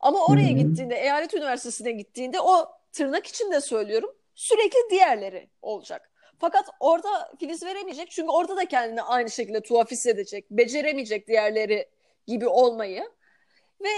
[0.00, 0.58] Ama oraya Hı-hı.
[0.58, 6.10] gittiğinde, eyalet üniversitesine gittiğinde o tırnak içinde söylüyorum sürekli diğerleri olacak.
[6.38, 10.50] Fakat orada filiz veremeyecek çünkü orada da kendini aynı şekilde tuhaf hissedecek.
[10.50, 11.88] Beceremeyecek diğerleri
[12.26, 13.10] gibi olmayı
[13.82, 13.90] ve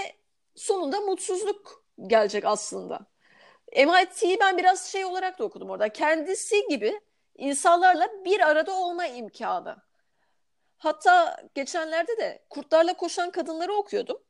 [0.55, 3.07] sonunda mutsuzluk gelecek aslında.
[3.77, 5.89] MIT'yi ben biraz şey olarak da okudum orada.
[5.89, 7.01] Kendisi gibi
[7.37, 9.86] insanlarla bir arada olma imkanı.
[10.79, 14.23] Hatta geçenlerde de kurtlarla koşan kadınları okuyordum.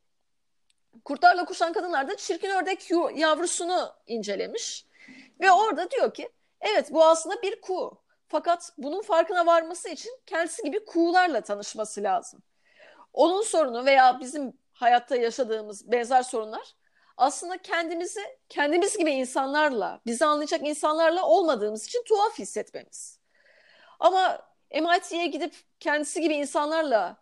[1.05, 4.87] Kurtlarla koşan kadınlar da çirkin ördek yavrusunu incelemiş.
[5.41, 6.29] Ve orada diyor ki
[6.61, 8.03] evet bu aslında bir kuğu.
[8.29, 12.43] Fakat bunun farkına varması için kendisi gibi kuğularla tanışması lazım.
[13.13, 16.75] Onun sorunu veya bizim hayatta yaşadığımız benzer sorunlar
[17.17, 23.21] aslında kendimizi kendimiz gibi insanlarla, bizi anlayacak insanlarla olmadığımız için tuhaf hissetmemiz.
[24.01, 27.17] Ama MIT'ye gidip kendisi gibi insanlarla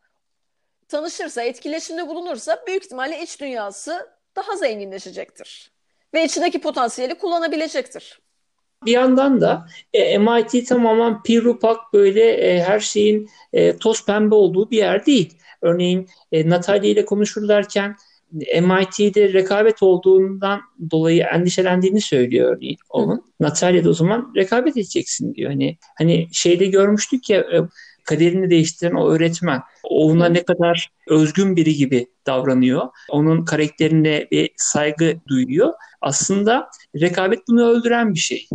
[0.88, 5.72] tanışırsa, etkileşimde bulunursa büyük ihtimalle iç dünyası daha zenginleşecektir.
[6.14, 8.20] Ve içindeki potansiyeli kullanabilecektir.
[8.84, 14.70] Bir yandan da e, MIT tamamen pirupak böyle e, her şeyin e, toz pembe olduğu
[14.70, 15.38] bir yer değil.
[15.62, 17.96] Örneğin e, Natalia ile konuşurlarken
[18.62, 23.24] MIT'de rekabet olduğundan dolayı endişelendiğini söylüyor onun.
[23.40, 25.50] Natalia da o zaman rekabet edeceksin diyor.
[25.50, 27.60] Hani hani şeyde görmüştük ya e,
[28.04, 29.62] kaderini değiştiren o öğretmen.
[29.82, 32.88] Ona ne kadar özgün biri gibi davranıyor.
[33.10, 35.72] Onun karakterine bir saygı duyuyor.
[36.00, 38.48] Aslında rekabet bunu öldüren bir şey.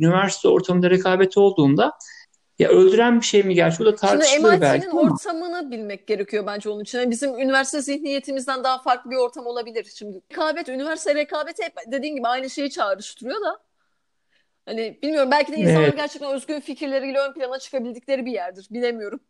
[0.00, 1.92] Üniversite ortamında rekabet olduğunda
[2.58, 3.78] ya öldüren bir şey mi gerçi?
[3.78, 5.00] Bu da tartışılır Şimdi belki ama.
[5.00, 6.98] ortamını bilmek gerekiyor bence onun için.
[6.98, 9.86] Yani bizim üniversite zihniyetimizden daha farklı bir ortam olabilir.
[9.94, 13.58] Şimdi rekabet, üniversite rekabeti hep dediğin gibi aynı şeyi çağrıştırıyor da.
[14.66, 15.96] Hani bilmiyorum belki de insanlar evet.
[15.96, 18.66] gerçekten özgün fikirleriyle ön plana çıkabildikleri bir yerdir.
[18.70, 19.20] Bilemiyorum.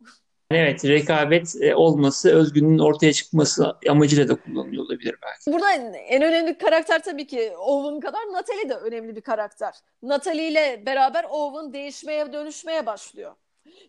[0.51, 5.53] Evet, rekabet e, olması, özgünün ortaya çıkması amacıyla da kullanılıyor olabilir belki.
[5.53, 5.73] Burada
[6.09, 9.75] en önemli karakter tabii ki Owen kadar Natalie de önemli bir karakter.
[10.03, 13.33] Natalie ile beraber Owen değişmeye, dönüşmeye başlıyor.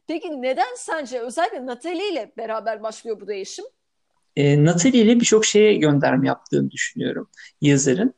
[0.08, 3.66] Peki neden sence özellikle Natalie ile beraber başlıyor bu değişim?
[4.36, 7.30] E, Natalie ile birçok şeye gönderme yaptığını düşünüyorum
[7.62, 8.14] yazarın.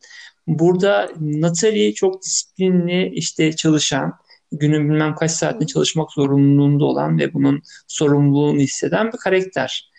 [0.49, 4.13] Burada Natalie çok disiplinli işte çalışan,
[4.51, 9.91] günün bilmem kaç saatinde çalışmak zorunluluğunda olan ve bunun sorumluluğunu hisseden bir karakter.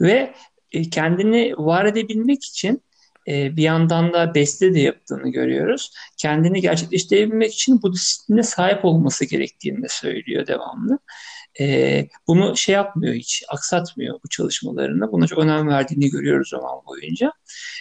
[0.00, 0.34] Ve
[0.72, 2.82] e, kendini var edebilmek için
[3.28, 5.90] e, bir yandan da beste de yaptığını görüyoruz.
[6.16, 10.98] Kendini gerçekleştirebilmek için bu disipline sahip olması gerektiğini de söylüyor devamlı.
[11.60, 15.12] E, bunu şey yapmıyor hiç, aksatmıyor bu çalışmalarını.
[15.12, 17.32] Buna çok önem verdiğini görüyoruz zaman boyunca.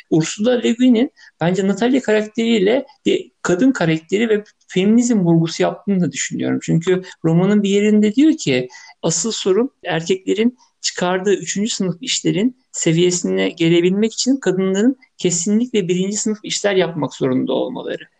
[0.10, 6.60] Ursula Le Guin'in bence Natalia karakteriyle bir kadın karakteri ve feminizm vurgusu yaptığını da düşünüyorum.
[6.64, 8.68] Çünkü romanın bir yerinde diyor ki
[9.02, 16.76] asıl sorun erkeklerin çıkardığı üçüncü sınıf işlerin seviyesine gelebilmek için kadınların kesinlikle birinci sınıf işler
[16.76, 18.13] yapmak zorunda olmaları.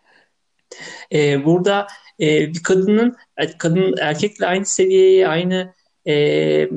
[1.12, 1.86] E, burada
[2.20, 3.16] e, bir kadının
[3.58, 5.74] kadın erkekle aynı seviyeye, aynı
[6.06, 6.68] e,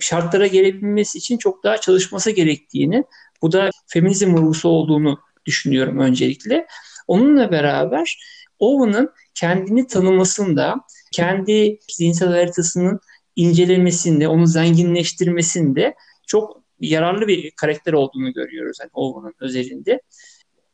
[0.00, 3.04] şartlara gelebilmesi için çok daha çalışması gerektiğini,
[3.42, 6.66] bu da feminizm vurgusu olduğunu düşünüyorum öncelikle.
[7.06, 8.18] Onunla beraber
[8.58, 10.76] Owen'ın kendini tanımasında,
[11.12, 13.00] kendi zihinsel haritasının
[13.36, 15.94] incelemesinde, onu zenginleştirmesinde
[16.26, 20.00] çok yararlı bir karakter olduğunu görüyoruz yani Owen'ın özelinde.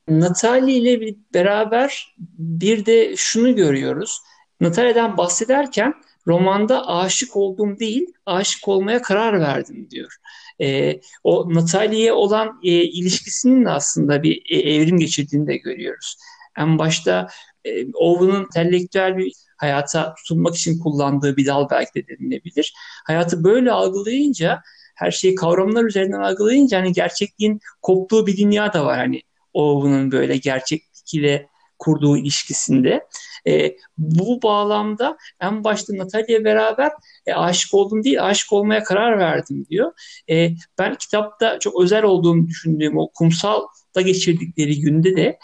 [0.08, 4.18] Natalie ile beraber bir de şunu görüyoruz.
[4.60, 5.94] Natalia'dan bahsederken
[6.26, 10.16] romanda aşık oldum değil, aşık olmaya karar verdim diyor.
[10.60, 16.16] E, o Natalie'ye olan e, ilişkisinin aslında bir e, evrim geçirdiğini de görüyoruz.
[16.58, 17.28] En başta
[17.64, 22.74] e, Owen'ın entelektüel bir hayata tutunmak için kullandığı bir dal belki de denilebilir.
[23.06, 24.62] Hayatı böyle algılayınca
[24.94, 29.22] her şeyi kavramlar üzerinden algılayınca hani gerçekliğin koptuğu bir dünya da var hani
[29.54, 33.06] Owen'ın böyle gerçeklik ile kurduğu ilişkisinde.
[33.46, 36.92] E, bu bağlamda en başta Natalya beraber
[37.26, 39.92] e, aşık oldum değil, aşık olmaya karar verdim diyor.
[40.30, 45.38] E, ben kitapta çok özel olduğunu düşündüğüm o kumsalda geçirdikleri günde de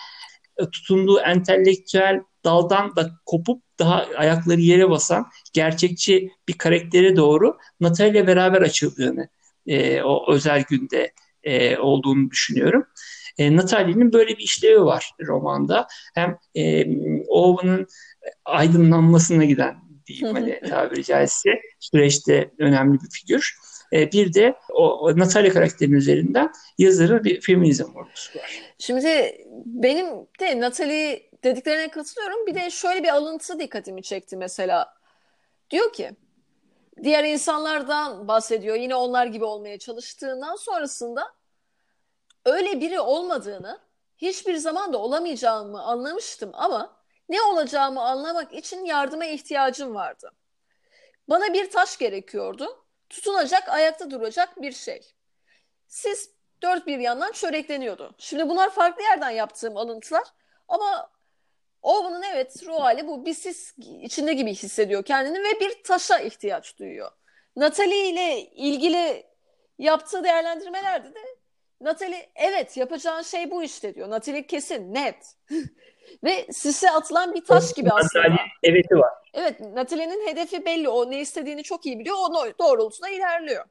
[0.58, 8.26] e, tutunduğu entelektüel daldan da kopup daha ayakları yere basan gerçekçi bir karaktere doğru Natalya
[8.26, 9.28] beraber açıldığını
[9.66, 12.84] e, o özel günde e, olduğunu düşünüyorum.
[13.40, 15.86] E, Natalie'nin böyle bir işlevi var romanda.
[16.14, 16.84] Hem e,
[17.28, 17.86] Owen'ın
[18.44, 19.76] aydınlanmasına giden
[20.06, 21.50] diyeyim hani tabiri caizse
[21.80, 23.54] süreçte önemli bir figür.
[23.92, 28.62] E, bir de o, o Natalia karakterinin üzerinden yazarın bir feminizm vurgusu var.
[28.78, 30.06] Şimdi benim
[30.40, 32.46] de Natalie dediklerine katılıyorum.
[32.46, 34.94] Bir de şöyle bir alıntı dikkatimi çekti mesela.
[35.70, 36.10] Diyor ki
[37.02, 38.76] diğer insanlardan bahsediyor.
[38.76, 41.39] Yine onlar gibi olmaya çalıştığından sonrasında
[42.44, 43.80] öyle biri olmadığını,
[44.18, 46.96] hiçbir zaman da olamayacağımı anlamıştım ama
[47.28, 50.32] ne olacağımı anlamak için yardıma ihtiyacım vardı.
[51.28, 52.84] Bana bir taş gerekiyordu.
[53.08, 55.14] Tutunacak, ayakta duracak bir şey.
[55.86, 56.30] Siz
[56.62, 58.14] dört bir yandan çörekleniyordu.
[58.18, 60.24] Şimdi bunlar farklı yerden yaptığım alıntılar
[60.68, 61.10] ama
[61.82, 66.78] Owen'ın evet ruh hali bu bir sis içinde gibi hissediyor kendini ve bir taşa ihtiyaç
[66.78, 67.10] duyuyor.
[67.56, 69.26] Natalie ile ilgili
[69.78, 71.39] yaptığı değerlendirmelerde de
[71.80, 74.10] Natalie evet yapacağın şey bu işte diyor.
[74.10, 75.36] Natalie kesin net.
[76.24, 78.24] Ve sise atılan bir taş gibi aslında.
[78.24, 79.12] Natalie evet'i var.
[79.34, 80.88] Evet Natalie'nin hedefi belli.
[80.88, 82.16] O ne istediğini çok iyi biliyor.
[82.16, 83.64] O doğrultusunda ilerliyor.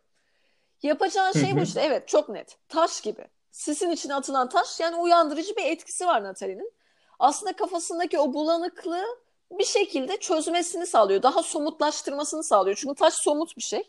[0.83, 1.81] Yapacağın şey bu işte.
[1.81, 2.57] Evet çok net.
[2.69, 3.27] Taş gibi.
[3.51, 6.71] Sisin içine atılan taş yani uyandırıcı bir etkisi var Natalie'nin.
[7.19, 9.05] Aslında kafasındaki o bulanıklığı
[9.51, 11.23] bir şekilde çözmesini sağlıyor.
[11.23, 12.77] Daha somutlaştırmasını sağlıyor.
[12.81, 13.83] Çünkü taş somut bir şey.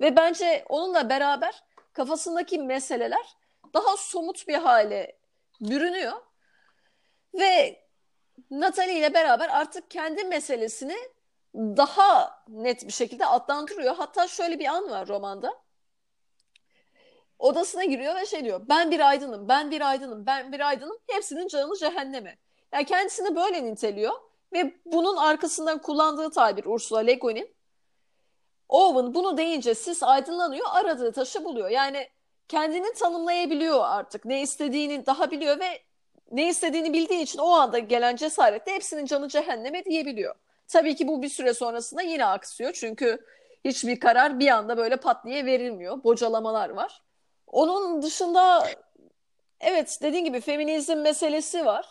[0.00, 3.36] Ve bence onunla beraber kafasındaki meseleler
[3.74, 5.18] daha somut bir hale
[5.60, 6.12] bürünüyor.
[7.34, 7.84] Ve
[8.50, 10.96] Natalie ile beraber artık kendi meselesini
[11.54, 13.94] daha net bir şekilde adlandırıyor.
[13.94, 15.62] Hatta şöyle bir an var romanda.
[17.38, 18.60] Odasına giriyor ve şey diyor.
[18.68, 20.98] Ben bir aydınım, ben bir aydınım, ben bir aydınım.
[21.06, 22.38] Hepsinin canı cehenneme.
[22.72, 24.14] Yani kendisini böyle niteliyor.
[24.52, 27.58] Ve bunun arkasından kullandığı tabir Ursula Le Guin'in
[28.68, 31.68] Owen bunu deyince sis aydınlanıyor, aradığı taşı buluyor.
[31.68, 32.08] Yani
[32.48, 34.24] kendini tanımlayabiliyor artık.
[34.24, 35.80] Ne istediğini daha biliyor ve
[36.32, 40.34] ne istediğini bildiği için o anda gelen cesaretle hepsinin canı cehenneme diyebiliyor.
[40.68, 42.72] Tabii ki bu bir süre sonrasında yine aksıyor.
[42.72, 43.24] Çünkü
[43.64, 46.04] hiçbir karar bir anda böyle pat diye verilmiyor.
[46.04, 47.02] Bocalamalar var.
[47.46, 48.66] Onun dışında
[49.60, 51.86] evet dediğin gibi feminizm meselesi var.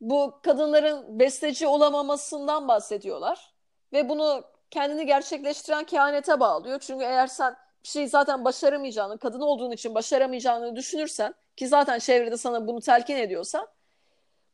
[0.00, 3.54] Bu kadınların besteci olamamasından bahsediyorlar.
[3.92, 6.78] Ve bunu kendini gerçekleştiren kehanete bağlıyor.
[6.80, 7.56] Çünkü eğer sen
[7.88, 13.16] bir şeyi zaten başaramayacağını, kadın olduğun için başaramayacağını düşünürsen ki zaten çevrede sana bunu telkin
[13.16, 13.66] ediyorsa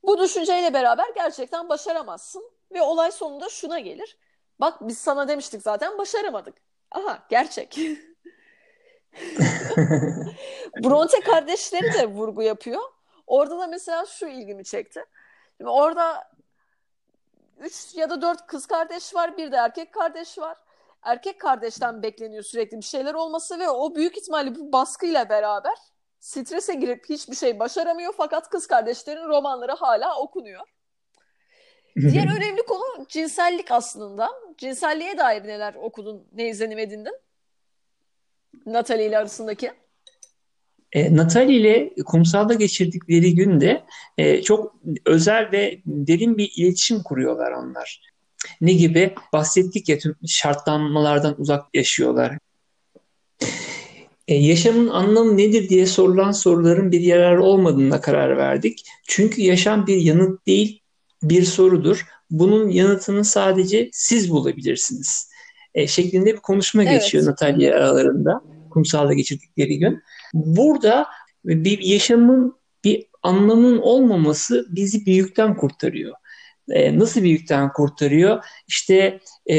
[0.03, 4.19] bu düşünceyle beraber gerçekten başaramazsın ve olay sonunda şuna gelir.
[4.61, 6.55] Bak biz sana demiştik zaten başaramadık.
[6.91, 7.79] Aha gerçek.
[10.85, 12.83] Bronte kardeşleri de vurgu yapıyor.
[13.27, 15.05] Orada da mesela şu ilgimi çekti.
[15.57, 16.31] Şimdi orada
[17.59, 20.59] üç ya da dört kız kardeş var, bir de erkek kardeş var.
[21.05, 25.75] Erkek kardeşten bekleniyor sürekli bir şeyler olması ve o büyük ihtimalle bu baskıyla beraber
[26.21, 30.67] strese girip hiçbir şey başaramıyor fakat kız kardeşlerin romanları hala okunuyor.
[31.97, 34.31] Diğer önemli konu cinsellik aslında.
[34.59, 37.15] Cinselliğe dair neler okudun, ne izlenim edindin?
[38.67, 39.73] Natalie ile arasındaki.
[40.93, 43.85] E, Natalie ile kumsalda geçirdikleri günde
[44.19, 44.75] e, çok
[45.07, 48.14] özel ve derin bir iletişim kuruyorlar onlar.
[48.61, 49.15] Ne gibi?
[49.33, 52.39] Bahsettik ya tüm şartlanmalardan uzak yaşıyorlar.
[54.29, 58.85] E, yaşamın anlamı nedir diye sorulan soruların bir yararı olmadığına karar verdik.
[59.07, 60.81] Çünkü yaşam bir yanıt değil,
[61.23, 62.07] bir sorudur.
[62.31, 65.31] Bunun yanıtını sadece siz bulabilirsiniz.
[65.75, 67.03] E, şeklinde bir konuşma evet.
[67.03, 70.03] geçiyor Natalya aralarında kumsalda geçirdikleri gün.
[70.35, 71.07] Burada
[71.45, 72.55] bir yaşamın
[72.85, 76.15] bir anlamın olmaması bizi büyükten kurtarıyor.
[76.71, 78.45] E, nasıl büyükten kurtarıyor?
[78.69, 79.57] İşte e,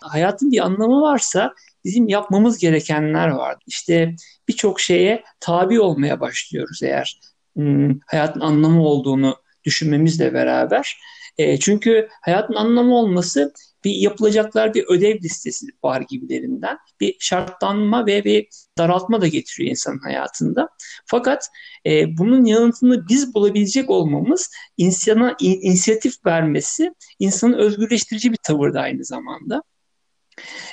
[0.00, 3.56] hayatın bir anlamı varsa bizim yapmamız gerekenler var.
[3.66, 4.14] İşte
[4.48, 7.20] birçok şeye tabi olmaya başlıyoruz eğer
[7.56, 10.96] hmm, hayatın anlamı olduğunu düşünmemizle beraber.
[11.38, 13.52] E, çünkü hayatın anlamı olması
[13.84, 16.78] bir yapılacaklar bir ödev listesi var gibilerinden.
[17.00, 20.68] Bir şartlanma ve bir daraltma da getiriyor insanın hayatında.
[21.06, 21.48] Fakat
[21.86, 28.80] e, bunun yanıtını biz bulabilecek olmamız insana in, inisiyatif vermesi insanın özgürleştirici bir tavır da
[28.80, 29.62] aynı zamanda.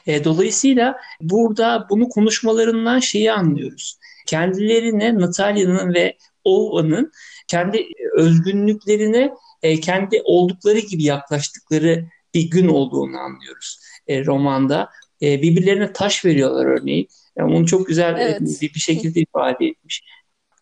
[0.08, 4.00] E, dolayısıyla burada bunu konuşmalarından şeyi anlıyoruz.
[4.28, 7.12] Kendilerine Natalya'nın ve Ova'nın
[7.48, 9.32] kendi özgünlüklerine
[9.64, 14.90] e, kendi oldukları gibi yaklaştıkları bir gün olduğunu anlıyoruz e, romanda.
[15.22, 17.08] E, birbirlerine taş veriyorlar örneğin.
[17.38, 18.62] Yani onu çok güzel e, evet.
[18.62, 20.04] bir, bir şekilde ifade etmiş.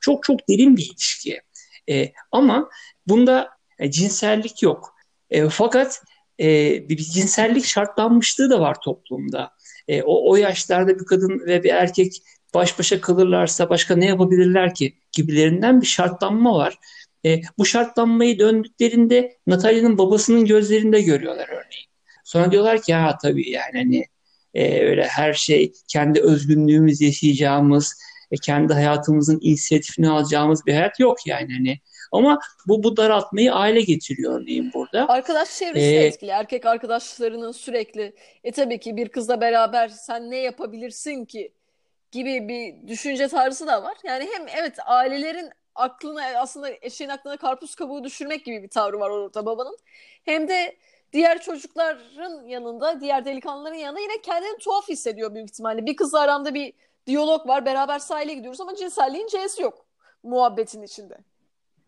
[0.01, 1.41] Çok çok derin bir ilişki.
[1.89, 2.69] E, ama
[3.07, 4.95] bunda e, cinsellik yok.
[5.29, 6.01] E, fakat
[6.39, 6.45] e,
[6.89, 9.51] bir cinsellik şartlanmışlığı da var toplumda.
[9.87, 12.21] E, o, o yaşlarda bir kadın ve bir erkek
[12.53, 16.77] baş başa kalırlarsa başka ne yapabilirler ki gibilerinden bir şartlanma var.
[17.25, 21.87] E, bu şartlanmayı döndüklerinde Natalya'nın babasının gözlerinde görüyorlar örneğin.
[22.23, 24.05] Sonra diyorlar ki ya tabii yani hani
[24.53, 27.95] e, öyle her şey kendi özgünlüğümüz yaşayacağımız,
[28.31, 31.79] e, kendi hayatımızın inisiyatifini alacağımız bir hayat yok yani hani.
[32.11, 35.09] Ama bu bu daraltmayı aile getiriyor örneğin burada.
[35.09, 36.31] Arkadaş çevresi ee, etkili.
[36.31, 41.53] Erkek arkadaşlarının sürekli e tabii ki bir kızla beraber sen ne yapabilirsin ki
[42.11, 43.97] gibi bir düşünce tarzı da var.
[44.05, 49.09] Yani hem evet ailelerin aklına aslında eşeğin aklına karpuz kabuğu düşürmek gibi bir tavrı var
[49.09, 49.77] orada babanın.
[50.25, 50.77] Hem de
[51.13, 55.85] diğer çocukların yanında, diğer delikanlıların yanında yine kendini tuhaf hissediyor büyük ihtimalle.
[55.85, 56.73] Bir kızla aramda bir
[57.07, 59.85] diyalog var, beraber sahile gidiyoruz ama cinselliğin c'si yok
[60.23, 61.17] muhabbetin içinde.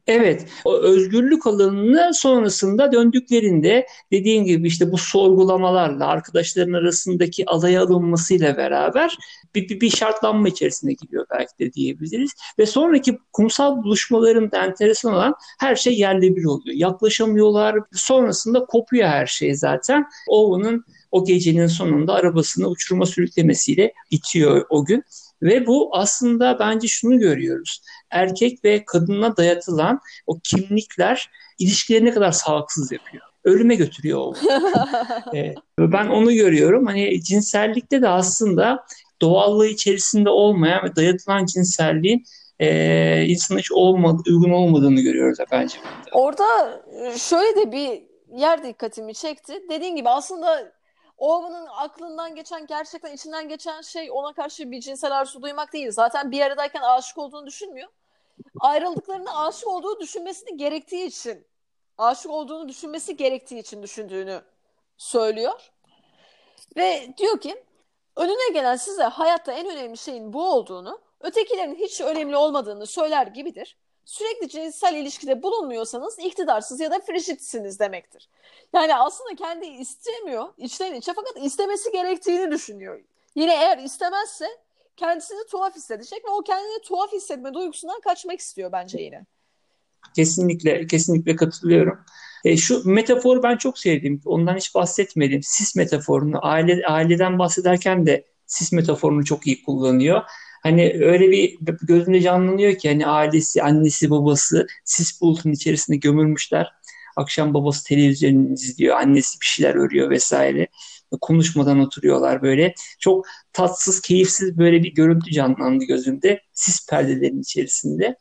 [0.07, 8.57] Evet, o özgürlük alanına sonrasında döndüklerinde dediğin gibi işte bu sorgulamalarla arkadaşların arasındaki alaya alınmasıyla
[8.57, 9.17] beraber
[9.55, 12.31] bir, bir, bir şartlanma içerisine giriyor belki de diyebiliriz.
[12.59, 16.75] Ve sonraki kumsal buluşmalarında enteresan olan her şey yerle bir oluyor.
[16.75, 17.75] Yaklaşamıyorlar.
[17.93, 20.05] Sonrasında kopuyor her şey zaten.
[20.27, 25.03] Owen'ın o gecenin sonunda arabasını uçuruma sürüklemesiyle bitiyor o gün.
[25.41, 27.81] Ve bu aslında bence şunu görüyoruz.
[28.11, 33.23] Erkek ve kadına dayatılan o kimlikler ilişkileri ne kadar sağlıksız yapıyor.
[33.43, 34.33] Ölüme götürüyor o.
[35.35, 36.85] ee, ben onu görüyorum.
[36.85, 38.85] Hani cinsellikte de aslında
[39.21, 42.23] doğallığı içerisinde olmayan ve dayatılan cinselliğin
[42.59, 45.77] e, insan hiç olmadı, uygun olmadığını görüyoruz bence.
[46.13, 46.81] Orada
[47.17, 48.03] şöyle de bir
[48.39, 49.63] yer dikkatimi çekti.
[49.69, 50.71] Dediğin gibi aslında
[51.17, 55.91] Owen'ın aklından geçen gerçekten içinden geçen şey ona karşı bir cinsel arzu duymak değil.
[55.91, 57.89] Zaten bir aradayken aşık olduğunu düşünmüyor.
[58.59, 61.47] Ayrıldıklarında aşık olduğu düşünmesini gerektiği için
[61.97, 64.41] aşık olduğunu düşünmesi gerektiği için düşündüğünü
[64.97, 65.71] söylüyor.
[66.77, 67.63] Ve diyor ki
[68.15, 73.77] önüne gelen size hayatta en önemli şeyin bu olduğunu, ötekilerin hiç önemli olmadığını söyler gibidir
[74.09, 78.29] sürekli cinsel ilişkide bulunmuyorsanız iktidarsız ya da frişitsiniz demektir.
[78.73, 83.03] Yani aslında kendi istemiyor içten içe fakat istemesi gerektiğini düşünüyor.
[83.35, 84.47] Yine eğer istemezse
[84.99, 89.25] kendisini tuhaf hissedecek ve o kendini tuhaf hissetme duygusundan kaçmak istiyor bence yine.
[90.15, 91.99] Kesinlikle, kesinlikle katılıyorum.
[92.45, 94.21] E, şu metaforu ben çok sevdim.
[94.25, 95.43] Ondan hiç bahsetmedim.
[95.43, 100.21] Sis metaforunu, aile, aileden bahsederken de sis metaforunu çok iyi kullanıyor.
[100.63, 106.71] Hani öyle bir gözünde canlanıyor ki hani ailesi, annesi, babası sis bulutun içerisinde gömülmüşler.
[107.19, 110.67] Akşam babası televizyon izliyor, annesi bir şeyler örüyor vesaire.
[111.21, 112.73] Konuşmadan oturuyorlar böyle.
[112.99, 116.41] Çok tatsız, keyifsiz böyle bir görüntü canlandı gözümde.
[116.53, 118.17] Sis perdelerin içerisinde.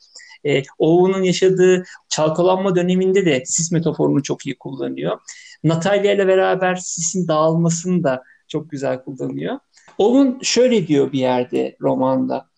[0.46, 5.18] E, Oğuz'un yaşadığı çalkalanma döneminde de sis metaforunu çok iyi kullanıyor.
[5.64, 9.58] Natalya ile beraber sisin dağılmasını da çok güzel kullanıyor.
[9.98, 12.48] Owen şöyle diyor bir yerde romanda.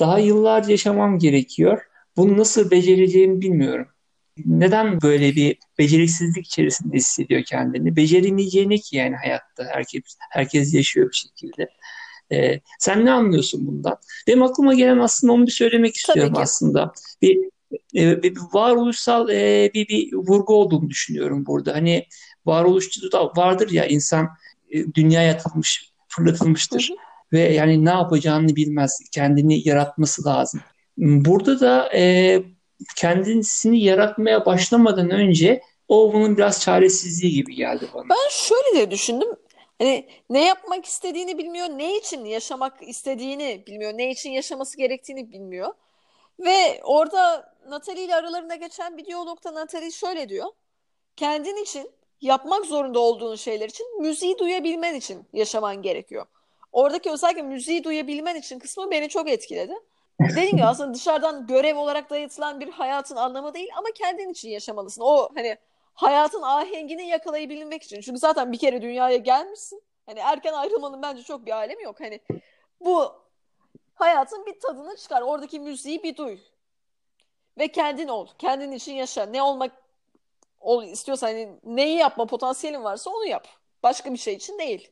[0.00, 1.82] Daha yıllarca yaşamam gerekiyor.
[2.16, 3.86] Bunu nasıl becereceğimi bilmiyorum.
[4.44, 7.96] Neden böyle bir beceriksizlik içerisinde hissediyor kendini?
[7.96, 11.68] Beceremeyeceğini ki yani hayatta herkes herkes yaşıyor bir şekilde.
[12.32, 13.96] Ee, sen ne anlıyorsun bundan?
[14.26, 16.92] Benim aklıma gelen aslında onu bir söylemek istiyorum aslında.
[17.22, 17.38] Bir,
[17.96, 21.74] e, bir varoluşsal e, bir, bir vurgu olduğunu düşünüyorum burada.
[21.74, 22.06] Hani
[22.46, 24.28] varoluşçu da vardır ya insan
[24.70, 26.88] e, dünya yatılmış fırlatılmıştır.
[26.88, 26.98] Hı hı.
[27.32, 29.00] Ve yani ne yapacağını bilmez.
[29.12, 30.60] Kendini yaratması lazım.
[30.96, 32.42] Burada da e,
[32.96, 38.04] kendisini yaratmaya başlamadan önce o bunun biraz çaresizliği gibi geldi bana.
[38.10, 39.28] Ben şöyle de düşündüm.
[39.78, 45.74] Hani ne yapmak istediğini bilmiyor, ne için yaşamak istediğini bilmiyor, ne için yaşaması gerektiğini bilmiyor.
[46.40, 50.46] Ve orada Natalie ile aralarında geçen bir diyalogta Natalie şöyle diyor.
[51.16, 56.26] Kendin için yapmak zorunda olduğun şeyler için müziği duyabilmen için yaşaman gerekiyor.
[56.72, 59.74] Oradaki özellikle müziği duyabilmen için kısmı beni çok etkiledi.
[60.20, 65.02] Dediğim gibi aslında dışarıdan görev olarak dayatılan bir hayatın anlamı değil ama kendin için yaşamalısın.
[65.02, 65.56] O hani
[65.94, 68.00] hayatın ahengini yakalayabilmek için.
[68.00, 69.82] Çünkü zaten bir kere dünyaya gelmişsin.
[70.06, 72.00] Hani erken ayrılmanın bence çok bir alemi yok.
[72.00, 72.20] Hani
[72.80, 73.12] bu
[73.94, 75.22] hayatın bir tadını çıkar.
[75.22, 76.38] Oradaki müziği bir duy.
[77.58, 78.26] Ve kendin ol.
[78.38, 79.26] Kendin için yaşa.
[79.26, 79.72] Ne olmak
[80.60, 83.48] ol istiyorsan hani neyi yapma potansiyelin varsa onu yap.
[83.82, 84.90] Başka bir şey için değil.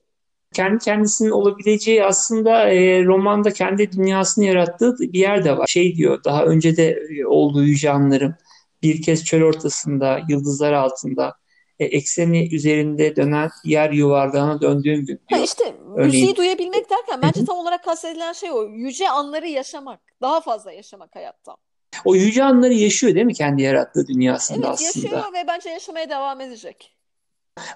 [0.57, 5.67] Kendi kendisinin olabileceği aslında e, romanda kendi dünyasını yarattığı bir yer de var.
[5.67, 8.35] Şey diyor daha önce de e, olduğu Yüce Anlarım
[8.83, 11.35] bir kez çöl ortasında, yıldızlar altında,
[11.79, 15.19] e, ekseni üzerinde dönen yer yuvarlağına döndüğüm gün diyor.
[15.31, 18.69] Ha işte Örneğin, müziği duyabilmek derken bence tam olarak kastedilen şey o.
[18.69, 20.01] Yüce anları yaşamak.
[20.21, 21.57] Daha fazla yaşamak hayatta.
[22.05, 24.89] O yüce anları yaşıyor değil mi kendi yarattığı dünyasında evet, aslında?
[24.89, 26.97] Evet yaşıyor ve bence yaşamaya devam edecek.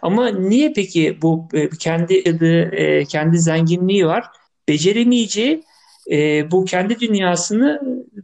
[0.02, 4.24] Ama niye peki bu e, kendi e, kendi zenginliği var,
[4.68, 5.64] beceremeyeceği
[6.10, 7.80] e, bu kendi dünyasını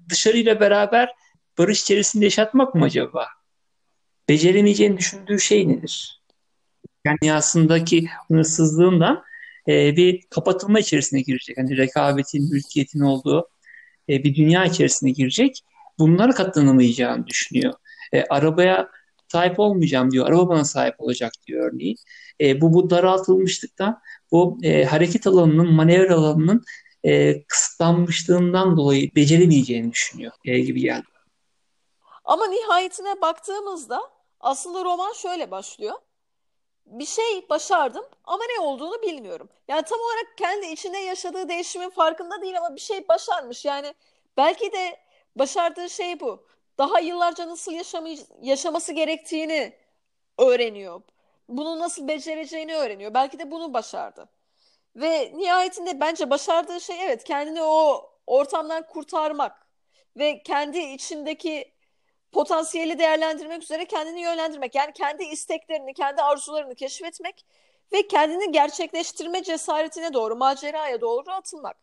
[0.09, 1.15] dışarıyla beraber
[1.59, 3.27] barış içerisinde yaşatmak mı acaba?
[4.29, 6.23] Beceremeyeceğini düşündüğü şey nedir?
[7.05, 9.25] Yani dünyasındaki hırsızlığından
[9.69, 11.59] bir kapatılma içerisine girecek.
[11.59, 13.49] Hani rekabetin, mülkiyetin olduğu
[14.09, 15.61] bir dünya içerisine girecek.
[15.99, 17.75] Bunlara katlanamayacağını düşünüyor.
[18.13, 18.89] E, arabaya
[19.33, 20.27] sahip olmayacağım diyor.
[20.27, 21.97] Araba bana sahip olacak diyor örneğin.
[22.41, 24.01] E, bu, bu daraltılmışlıktan,
[24.33, 26.65] bu e, hareket alanının, manevra alanının
[27.05, 31.07] e, kısıtlanmışlığından dolayı beceremeyeceğini düşünüyor e, gibi geldi.
[32.25, 34.01] Ama nihayetine baktığımızda
[34.41, 35.95] aslında roman şöyle başlıyor.
[36.87, 39.49] Bir şey başardım ama ne olduğunu bilmiyorum.
[39.69, 43.65] Yani tam olarak kendi içinde yaşadığı değişimin farkında değil ama bir şey başarmış.
[43.65, 43.95] Yani
[44.37, 44.97] belki de
[45.37, 46.47] başardığı şey bu
[46.79, 49.77] daha yıllarca nasıl yaşamay yaşaması gerektiğini
[50.39, 51.03] öğreniyor.
[51.49, 53.15] Bunu nasıl becereceğini öğreniyor.
[53.15, 54.29] Belki de bunu başardı.
[54.97, 59.67] Ve nihayetinde bence başardığı şey evet kendini o ortamdan kurtarmak
[60.17, 61.73] ve kendi içindeki
[62.33, 64.75] potansiyeli değerlendirmek üzere kendini yönlendirmek.
[64.75, 67.45] Yani kendi isteklerini, kendi arzularını keşfetmek
[67.93, 71.77] ve kendini gerçekleştirme cesaretine doğru, maceraya doğru atılmak.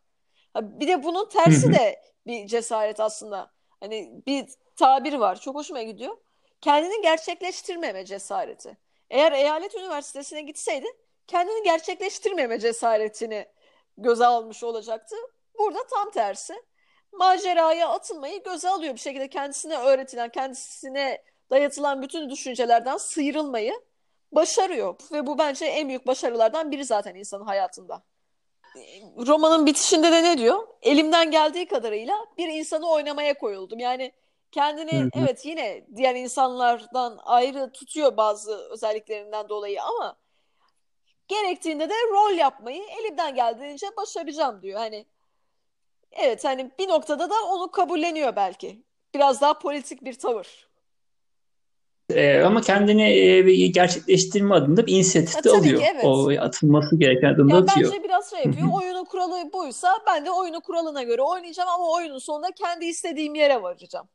[0.56, 3.52] Bir de bunun tersi de bir cesaret aslında.
[3.80, 4.46] Hani bir
[4.84, 5.40] tabir var.
[5.40, 6.18] Çok hoşuma gidiyor.
[6.62, 8.78] Kendini gerçekleştirmeme cesareti.
[9.10, 10.88] Eğer eyalet üniversitesine gitseydi
[11.28, 13.46] kendini gerçekleştirmeme cesaretini
[13.98, 15.16] göze almış olacaktı.
[15.60, 16.54] Burada tam tersi.
[17.12, 23.74] Maceraya atılmayı göze alıyor bir şekilde kendisine öğretilen, kendisine dayatılan bütün düşüncelerden sıyrılmayı
[24.32, 24.96] başarıyor.
[25.12, 28.04] Ve bu bence en büyük başarılardan biri zaten insanın hayatında.
[29.28, 30.68] Romanın bitişinde de ne diyor?
[30.82, 33.80] Elimden geldiği kadarıyla bir insanı oynamaya koyuldum.
[33.80, 34.14] Yani
[34.54, 35.10] Kendini hı hı.
[35.14, 40.16] evet yine diğer insanlardan ayrı tutuyor bazı özelliklerinden dolayı ama
[41.28, 44.80] gerektiğinde de rol yapmayı elimden geldiğince başaracağım diyor.
[44.80, 45.06] Hani
[46.12, 48.84] evet hani bir noktada da onu kabulleniyor belki.
[49.16, 50.68] Biraz daha politik bir tavır.
[52.10, 55.80] Ee, ama kendini e, gerçekleştirme adında bir inisiyatif de alıyor.
[55.80, 56.06] Ki, evet.
[56.06, 57.92] O atılması gereken adımda yani atıyor.
[57.92, 58.68] Bence biraz şey yapıyor.
[58.74, 63.62] Oyunun kuralı buysa ben de oyunun kuralına göre oynayacağım ama oyunun sonunda kendi istediğim yere
[63.62, 64.08] varacağım.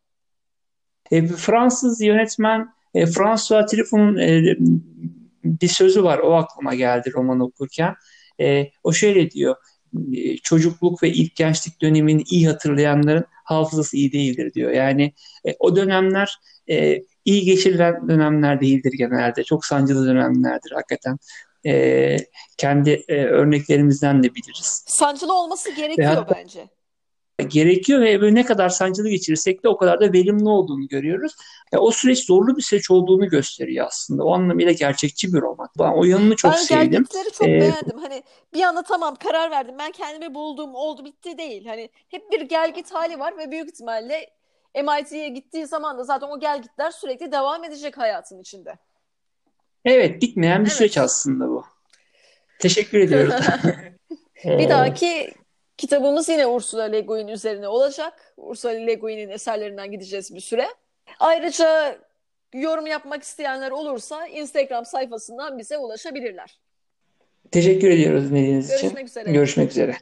[1.11, 4.57] E, Fransız yönetmen e, François Truffaut'un e,
[5.45, 6.19] bir sözü var.
[6.19, 7.95] O aklıma geldi roman okurken.
[8.41, 9.57] E, o şöyle diyor.
[10.43, 14.71] Çocukluk ve ilk gençlik dönemini iyi hatırlayanların hafızası iyi değildir diyor.
[14.71, 15.13] Yani
[15.49, 16.39] e, o dönemler
[16.71, 19.45] e, iyi geçirilen dönemler değildir genelde.
[19.45, 21.19] Çok sancılı dönemlerdir hakikaten.
[21.67, 22.17] E,
[22.57, 24.85] kendi e, örneklerimizden de biliriz.
[24.87, 26.69] Sancılı olması gerekiyor hatta, bence
[27.43, 31.33] gerekiyor ve ne kadar sancılı geçirirsek de o kadar da verimli olduğunu görüyoruz.
[31.73, 34.25] Yani o süreç zorlu bir süreç olduğunu gösteriyor aslında.
[34.25, 35.69] O anlamıyla gerçekçi bir roman.
[35.79, 37.07] Ben o yanını çok ben sevdim.
[37.15, 37.99] Ben çok ee, beğendim.
[37.99, 38.23] Hani
[38.55, 39.75] bir anda tamam karar verdim.
[39.79, 41.67] Ben kendimi buldum, oldu bitti değil.
[41.67, 44.31] Hani hep bir gel git hali var ve büyük ihtimalle
[44.75, 48.79] MIT'ye gittiği zaman da zaten o gel gitler sürekli devam edecek hayatın içinde.
[49.85, 50.77] Evet, bitmeyen bir evet.
[50.77, 51.65] süreç aslında bu.
[52.59, 53.35] Teşekkür ediyoruz.
[54.45, 55.35] bir dahaki
[55.79, 58.35] Kitabımız yine Ursula Le Guin üzerine olacak.
[58.37, 60.67] Ursula Le Guin'in eserlerinden gideceğiz bir süre.
[61.21, 61.99] Ayrıca
[62.55, 66.59] yorum yapmak isteyenler olursa Instagram sayfasından bize ulaşabilirler.
[67.51, 68.83] Teşekkür ediyoruz dinlediğiniz için.
[68.83, 69.33] Görüşmek üzere.
[69.33, 69.97] Görüşmek üzere.